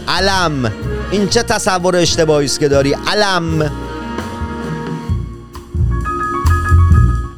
علم. 0.08 0.72
این 1.10 1.28
چه 1.28 1.42
تصور 1.42 1.96
اشتباهی 1.96 2.46
است 2.46 2.60
که 2.60 2.68
داری؟ 2.68 2.96
علم. 3.06 3.70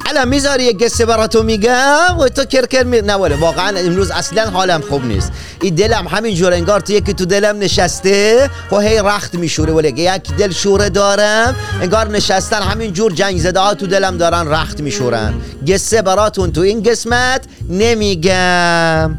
علم 0.05 0.27
می‌ذاری 0.27 0.63
یه 0.63 0.73
قصه 0.73 1.05
براتو 1.05 1.43
میگم 1.43 2.17
و 2.19 2.27
تو 2.27 2.45
کرکر 2.45 2.83
می... 2.83 2.99
ولی 2.99 3.33
واقعا 3.33 3.77
امروز 3.77 4.11
اصلا 4.11 4.49
حالم 4.49 4.81
خوب 4.81 5.05
نیست. 5.05 5.31
این 5.61 5.75
دلم 5.75 6.07
همینجور 6.07 6.53
انگار 6.53 6.79
تو 6.79 6.93
یکی 6.93 7.13
تو 7.13 7.25
دلم 7.25 7.59
نشسته. 7.59 8.49
و 8.71 8.79
هی 8.79 8.99
رخت 8.99 9.35
میشوره 9.35 9.73
ولی 9.73 9.89
یک 9.89 10.35
دل 10.37 10.51
شوره 10.51 10.89
دارم 10.89 11.55
انگار 11.81 12.07
نشستن 12.07 12.61
همینجور 12.61 13.11
جنگ 13.11 13.37
زده 13.37 13.59
ها 13.59 13.73
تو 13.73 13.87
دلم 13.87 14.17
دارن 14.17 14.47
رخت 14.47 14.81
میشورن. 14.81 15.33
قصه 15.67 16.01
براتون 16.01 16.51
تو 16.51 16.61
این 16.61 16.83
قسمت 16.83 17.41
نمیگم. 17.69 19.17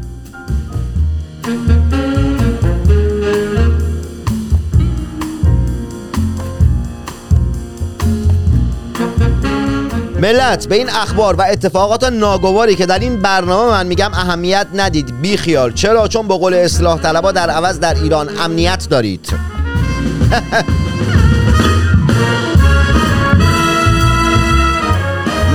ملت 10.21 10.67
به 10.67 10.75
این 10.75 10.89
اخبار 10.89 11.35
و 11.35 11.41
اتفاقات 11.41 12.03
ناگواری 12.03 12.75
که 12.75 12.85
در 12.85 12.99
این 12.99 13.21
برنامه 13.21 13.71
من 13.71 13.87
میگم 13.87 14.13
اهمیت 14.13 14.67
ندید. 14.73 15.21
بی 15.21 15.37
خیال 15.37 15.73
چرا؟ 15.73 16.07
چون 16.07 16.27
به 16.27 16.33
قول 16.37 16.53
اصلاح 16.53 16.99
طلبا 17.01 17.31
در 17.31 17.49
عوض 17.49 17.79
در 17.79 17.93
ایران 17.93 18.29
امنیت 18.39 18.87
دارید. 18.89 19.29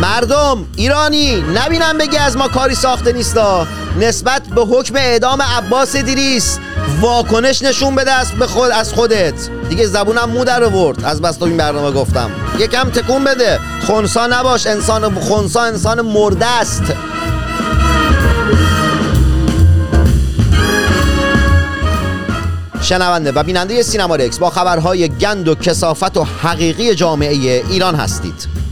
مردم 0.02 0.66
ایرانی 0.76 1.44
نبینم 1.55 1.98
بگی 1.98 2.16
از 2.16 2.37
ما 2.37 2.48
کاری 2.48 2.74
ساخته 2.74 3.12
نیستا. 3.12 3.66
نسبت 4.00 4.42
به 4.42 4.61
حکم 4.62 4.96
اعدام 4.96 5.42
عباس 5.42 5.96
دیریس 5.96 6.59
واکنش 7.00 7.62
نشون 7.62 7.94
بده 7.94 8.12
از 8.12 8.32
به 8.32 8.46
خود 8.46 8.70
از 8.70 8.92
خودت. 8.92 9.48
دیگه 9.68 9.87
زبونم 9.87 10.30
مو 10.30 10.44
در 10.44 10.64
آورد. 10.64 11.04
از 11.04 11.22
بس 11.22 11.37
تو 11.37 11.44
این 11.44 11.56
برنامه 11.56 11.90
گفتم. 11.90 12.30
یکم 12.59 12.90
تکون 12.90 13.24
بده. 13.24 13.61
خونسا 13.87 14.26
نباش. 14.26 14.66
انسان 14.66 15.14
خونسا 15.14 15.62
انسان 15.62 16.00
مرده 16.00 16.46
است. 16.46 16.82
شنونده 22.82 23.32
و 23.32 23.42
بیننده 23.42 23.82
سینما 23.82 24.16
رکس 24.16 24.38
با 24.38 24.50
خبرهای 24.50 25.09
گند 25.09 25.48
و 25.48 25.54
کسافت 25.54 26.16
و 26.16 26.24
حقیقی 26.24 26.94
جامعه 26.94 27.64
ایران 27.70 27.94
هستید. 27.94 28.65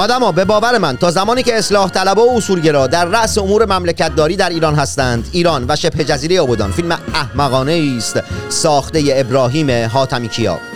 آدما 0.00 0.32
به 0.32 0.44
باور 0.44 0.78
من 0.78 0.96
تا 0.96 1.10
زمانی 1.10 1.42
که 1.42 1.58
اصلاح 1.58 1.90
طلبا 1.90 2.26
و 2.26 2.36
اصولگرا 2.36 2.86
در 2.86 3.04
رأس 3.04 3.38
امور 3.38 3.64
مملکتداری 3.64 4.36
در 4.36 4.48
ایران 4.48 4.74
هستند. 4.74 5.28
ایران 5.32 5.64
و 5.68 5.76
شبه 5.76 6.04
جزیره 6.04 6.40
آبادان. 6.40 6.72
فیلم 6.72 6.98
احمقانه 7.14 7.94
است 7.96 8.22
ساخته 8.48 9.02
ابراهیم 9.08 9.88
حاتمی 9.88 10.28
کیا. 10.28 10.69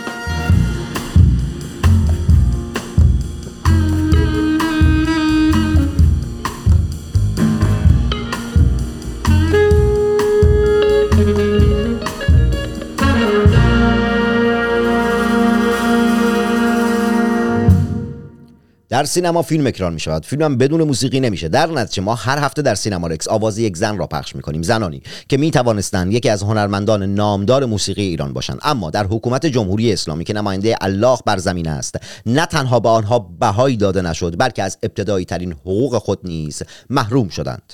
در 18.95 19.03
سینما 19.03 19.41
فیلم 19.41 19.67
اکران 19.67 19.93
می 19.93 19.99
شود 19.99 20.25
فیلم 20.25 20.41
هم 20.41 20.57
بدون 20.57 20.83
موسیقی 20.83 21.19
نمیشه. 21.19 21.47
در 21.47 21.67
نتیجه 21.67 22.01
ما 22.01 22.15
هر 22.15 22.39
هفته 22.39 22.61
در 22.61 22.75
سینما 22.75 23.07
رکس 23.07 23.27
آواز 23.27 23.57
یک 23.57 23.77
زن 23.77 23.97
را 23.97 24.07
پخش 24.07 24.35
می 24.35 24.41
کنیم 24.41 24.61
زنانی 24.61 25.01
که 25.29 25.37
می 25.37 25.51
توانستند 25.51 26.13
یکی 26.13 26.29
از 26.29 26.43
هنرمندان 26.43 27.03
نامدار 27.03 27.65
موسیقی 27.65 28.01
ایران 28.01 28.33
باشند. 28.33 28.59
اما 28.63 28.89
در 28.89 29.05
حکومت 29.05 29.45
جمهوری 29.45 29.93
اسلامی 29.93 30.23
که 30.23 30.33
نماینده 30.33 30.75
الله 30.81 31.17
بر 31.25 31.37
زمین 31.37 31.67
است 31.67 31.95
نه 32.25 32.45
تنها 32.45 32.79
به 32.79 32.89
آنها 32.89 33.19
بهایی 33.19 33.77
داده 33.77 34.01
نشد 34.01 34.35
بلکه 34.39 34.63
از 34.63 34.77
ابتدایی 34.83 35.25
ترین 35.25 35.51
حقوق 35.51 35.97
خود 35.97 36.19
نیز 36.23 36.63
محروم 36.89 37.29
شدند. 37.29 37.73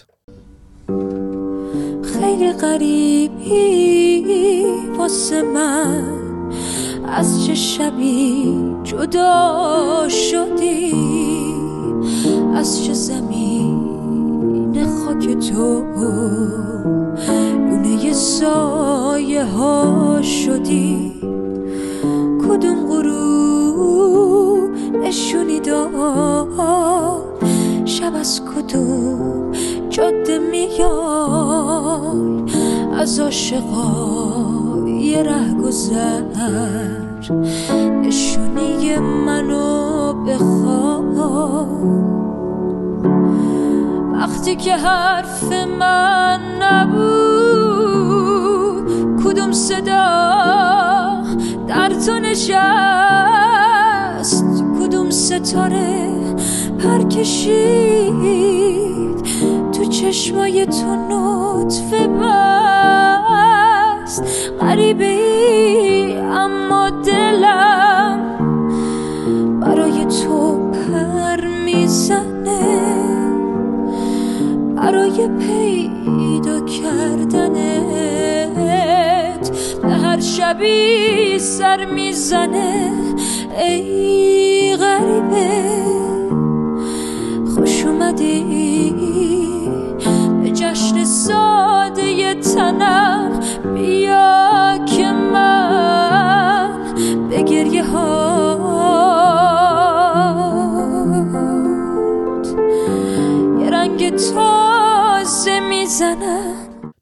خیلی 2.20 2.54
قریبی 2.54 4.26
واسه 4.98 5.42
من. 5.42 6.32
از 7.12 7.46
چه 7.46 7.56
شبی 7.56 8.58
جدا 8.84 10.08
شدی؟ 10.10 10.94
از 12.56 12.86
چه 12.86 12.94
زمین 12.94 13.82
خاک 14.86 15.38
تو 15.38 15.84
لونه 17.70 18.14
سایه 18.14 19.46
ها 19.46 20.22
شدی؟ 20.22 21.12
کدوم 22.48 22.88
غروب 22.88 24.70
نشونی 25.04 25.60
داد؟ 25.60 26.48
شب 27.86 28.16
از 28.16 28.42
کدوم 28.46 29.52
جاده 29.90 30.40
میای؟ 30.40 30.92
از 32.98 33.20
عاشقای 33.20 33.64
ره 35.24 35.54
گذر 35.54 36.22
نشونی 38.02 38.98
منو 38.98 40.14
بخواه 40.14 41.02
وقتی 44.14 44.56
که 44.56 44.76
حرف 44.76 45.54
من 45.80 46.40
نبود 46.62 47.62
کدوم 49.24 49.52
صدا 49.52 51.24
در 51.68 51.90
تو 52.06 52.20
نشست؟ 52.20 52.46
کدوم 54.80 55.10
ستاره 55.10 56.10
پر 56.84 57.04
کشید؟ 57.04 58.12
تو 59.72 59.86
چشمای 59.86 60.66
تو 60.66 60.96
نطفه 60.96 62.08
بست 62.08 62.81
غریبی 64.62 66.14
اما 66.18 66.90
دلم 66.90 68.20
برای 69.60 70.06
تو 70.06 70.72
پر 70.72 71.48
می‌زنه. 71.66 72.60
برای 74.76 75.28
پیدا 75.28 76.60
کردنت 76.60 77.52
به 79.82 79.90
هر 79.90 80.20
شبی 80.20 81.40
سر 81.40 81.86
می‌زنه. 81.86 82.92
ای 83.62 84.76
غریبه 84.76 85.50
خوش 87.56 87.86
اومدی 87.86 88.96
به 90.44 90.52
جشن 90.52 91.04
ساده 91.04 92.34
تنم. 92.34 93.32
بیا 93.74 94.51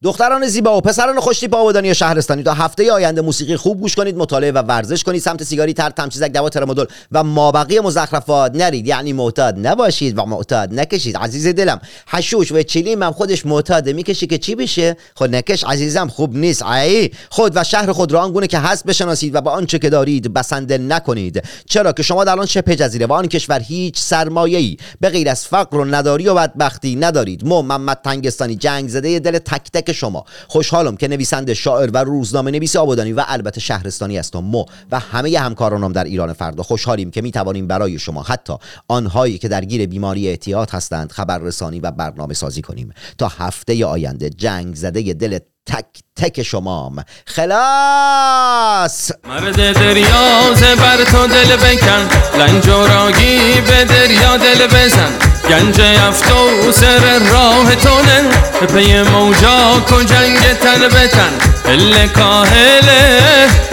دختران 0.03 0.47
زیبا 0.47 0.77
و 0.77 0.81
پسران 0.81 1.19
خوشتیپ 1.19 1.55
آبادانی 1.55 1.95
شهرستانی. 1.95 2.43
تا 2.43 2.53
هفته 2.53 2.91
آینده 2.91 3.21
موسیقی 3.21 3.55
خوب 3.55 3.81
گوش 3.81 3.95
کنید 3.95 4.17
مطالعه 4.17 4.51
و 4.51 4.57
ورزش 4.57 5.03
کنید. 5.03 5.21
سمت 5.21 5.43
سیگاری 5.43 5.73
تر 5.73 5.89
تمچیزک 5.89 6.31
دوا 6.31 6.49
ترامادول 6.49 6.85
و 7.11 7.23
مابقی 7.23 7.79
مزخرفات 7.79 8.55
نرید. 8.55 8.87
یعنی 8.87 9.13
معتاد 9.13 9.67
نباشید 9.67 10.17
و 10.17 10.25
معتاد 10.25 10.73
نکشید. 10.73 11.17
عزیز 11.17 11.47
دلم 11.47 11.81
حشوش 12.07 12.51
و 12.51 12.63
چلیم 12.63 13.03
هم 13.03 13.11
خودش 13.11 13.45
معتاده. 13.45 13.93
می‌کشه 13.93 14.27
که 14.27 14.37
چی 14.37 14.55
بشه؟ 14.55 14.97
خود 15.15 15.35
نکش. 15.35 15.63
عزیزم 15.63 16.07
خوب 16.07 16.37
نیست. 16.37 16.63
ای 16.63 17.11
خود 17.29 17.51
و 17.55 17.63
شهر 17.63 17.91
خود 17.91 18.11
را 18.11 18.21
آنگونه 18.21 18.47
که 18.47 18.59
هست 18.59 18.85
بشناسید 18.85 19.35
و 19.35 19.41
با 19.41 19.51
آنچه 19.51 19.79
که 19.79 19.89
دارید 19.89 20.33
بسنده 20.33 20.77
نکنید. 20.77 21.43
چرا 21.69 21.91
که 21.91 22.03
شما 22.03 22.23
در 22.23 22.39
آن 22.39 22.45
شبه 22.45 22.75
جزیره 22.75 23.05
و 23.05 23.13
آن 23.13 23.27
کشور 23.27 23.59
هیچ 23.59 23.99
سرمایه‌ای 23.99 24.77
به 24.99 25.09
غیر 25.09 25.29
از 25.29 25.45
فقر 25.45 25.77
و 25.77 25.85
نداری 25.85 26.27
و 26.27 26.33
بدبختی 26.33 26.95
ندارید. 26.95 27.45
مو 27.45 27.61
محمد 27.61 27.99
تنگستانی 28.03 28.55
جنگ 28.55 28.89
زده 28.89 29.19
دل 29.19 29.37
تک 29.37 29.71
تک 29.73 29.88
شما. 29.93 30.25
خوشحالم 30.47 30.97
که 30.97 31.07
نویسنده 31.07 31.53
شاعر 31.53 31.89
و 31.93 31.97
روزنامه 31.97 32.51
نویس 32.51 32.75
آبادانی 32.75 33.13
و 33.13 33.23
البته 33.27 33.59
شهرستانی 33.59 34.17
هستم 34.17 34.39
مو 34.39 34.65
و 34.91 34.99
همه 34.99 35.39
همکارانم 35.39 35.91
در 35.91 36.03
ایران 36.03 36.33
فردا 36.33 36.63
خوشحالیم 36.63 37.11
که 37.11 37.21
می 37.21 37.31
توانیم 37.31 37.67
برای 37.67 37.99
شما 37.99 38.23
حتی 38.23 38.53
آنهایی 38.87 39.37
که 39.37 39.47
درگیر 39.47 39.85
بیماری 39.85 40.27
اعتیاد 40.27 40.69
هستند 40.69 41.11
خبررسانی 41.11 41.79
و 41.79 41.91
برنامه 41.91 42.33
سازی 42.33 42.61
کنیم. 42.61 42.93
تا 43.17 43.27
هفته 43.27 43.85
آینده 43.85 44.29
جنگ 44.29 44.75
زده 44.75 45.13
دل 45.13 45.39
تک 45.65 45.85
تک 46.15 46.43
شمام. 46.43 47.03
خلاص! 47.25 49.11
مرد 49.27 49.73
دریازه 49.73 50.75
بر 50.75 51.03
تو 51.03 51.27
دل 51.27 51.55
بکن. 51.55 52.09
لنج 52.39 52.67
و 52.67 52.87
راگی 52.87 53.61
به 53.61 53.85
دریا 53.85 54.37
دل 54.37 54.67
بزن. 54.67 55.28
گنج 55.49 55.81
افت 55.81 56.31
و 56.31 56.71
سر 56.71 57.19
راه 57.31 57.75
تونه. 57.75 58.29
پی 58.73 59.01
موجا 59.01 59.83
کو 59.89 60.03
جنگ 60.03 60.39
تن 60.61 60.79
به 60.79 61.07
تن 61.07 61.33
ال 61.65 62.07
کاهله 62.07 63.21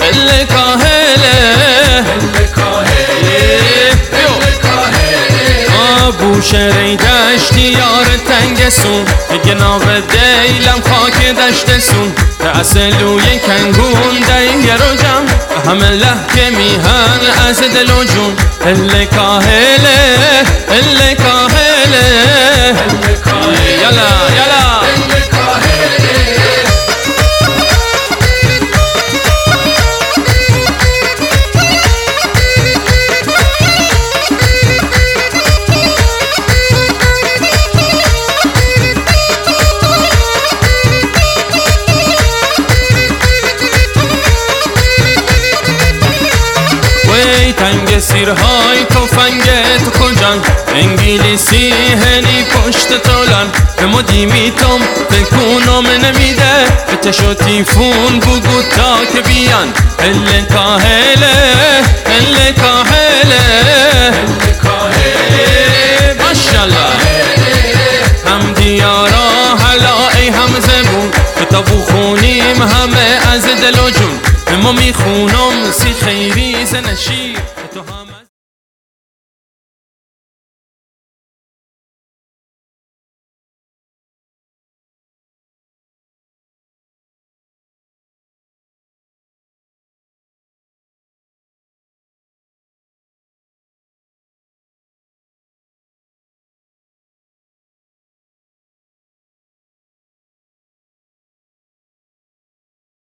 ال 0.00 0.44
کاهله. 0.44 1.66
بوشهری 6.36 6.96
دشتی 6.96 7.60
یار 7.60 8.06
تنگ 8.28 8.68
سون 8.68 9.04
گناب 9.44 9.82
دیلم 9.82 10.82
خاک 10.90 11.36
دشت 11.36 11.78
سون 11.78 12.12
اصلوی 12.54 13.38
کنگون 13.38 14.12
دیگه 14.12 14.72
رو 14.72 14.96
جم. 14.96 15.26
همه 15.70 15.90
لحکه 15.90 16.50
میهن 16.50 17.20
از 17.48 17.60
دل 17.60 17.90
و 17.90 18.04
جون. 18.04 18.36
ال 18.66 19.04
کاهله 19.04 20.18
ال 20.68 21.14
کاهله. 21.14 21.65
یلا 23.82 24.10
یلا 24.36 24.80
وی 47.08 47.52
تنگ 47.52 47.98
سیرهای 47.98 48.84
تفنگ 48.84 49.42
تو 49.84 49.90
کجان 49.90 50.42
انگلیسی 50.76 51.70
هلی 51.72 52.44
پشت 52.44 53.02
تولان 53.02 53.46
به 53.76 53.86
ما 53.86 54.02
دیمیتم 54.02 54.78
تکونم 55.10 55.86
نمیده. 55.86 56.64
به 56.86 56.96
تشو 56.96 57.34
تیفون 57.34 58.18
بگو 58.20 58.62
تا 58.62 59.04
که 59.12 59.20
بیان. 59.20 59.68
ال 59.98 60.44
کاهله 60.54 61.36
ال 62.06 62.52
کاهله 62.52 63.44
ماشالله 66.20 66.96
هم 68.26 68.52
حالا 69.58 70.08
ای 70.16 70.28
هم 70.28 70.60
زبون 70.60 71.10
کتابو 71.40 71.84
خونیم 71.84 72.62
همه 72.62 73.18
از 73.32 73.42
دل 73.42 73.78
و 73.80 73.90
جون. 73.90 74.20
به 74.46 74.56
ما 74.56 74.72
می‌خونم 74.72 75.72
سی 75.72 75.94
خیری 76.04 76.66
هم 76.66 77.36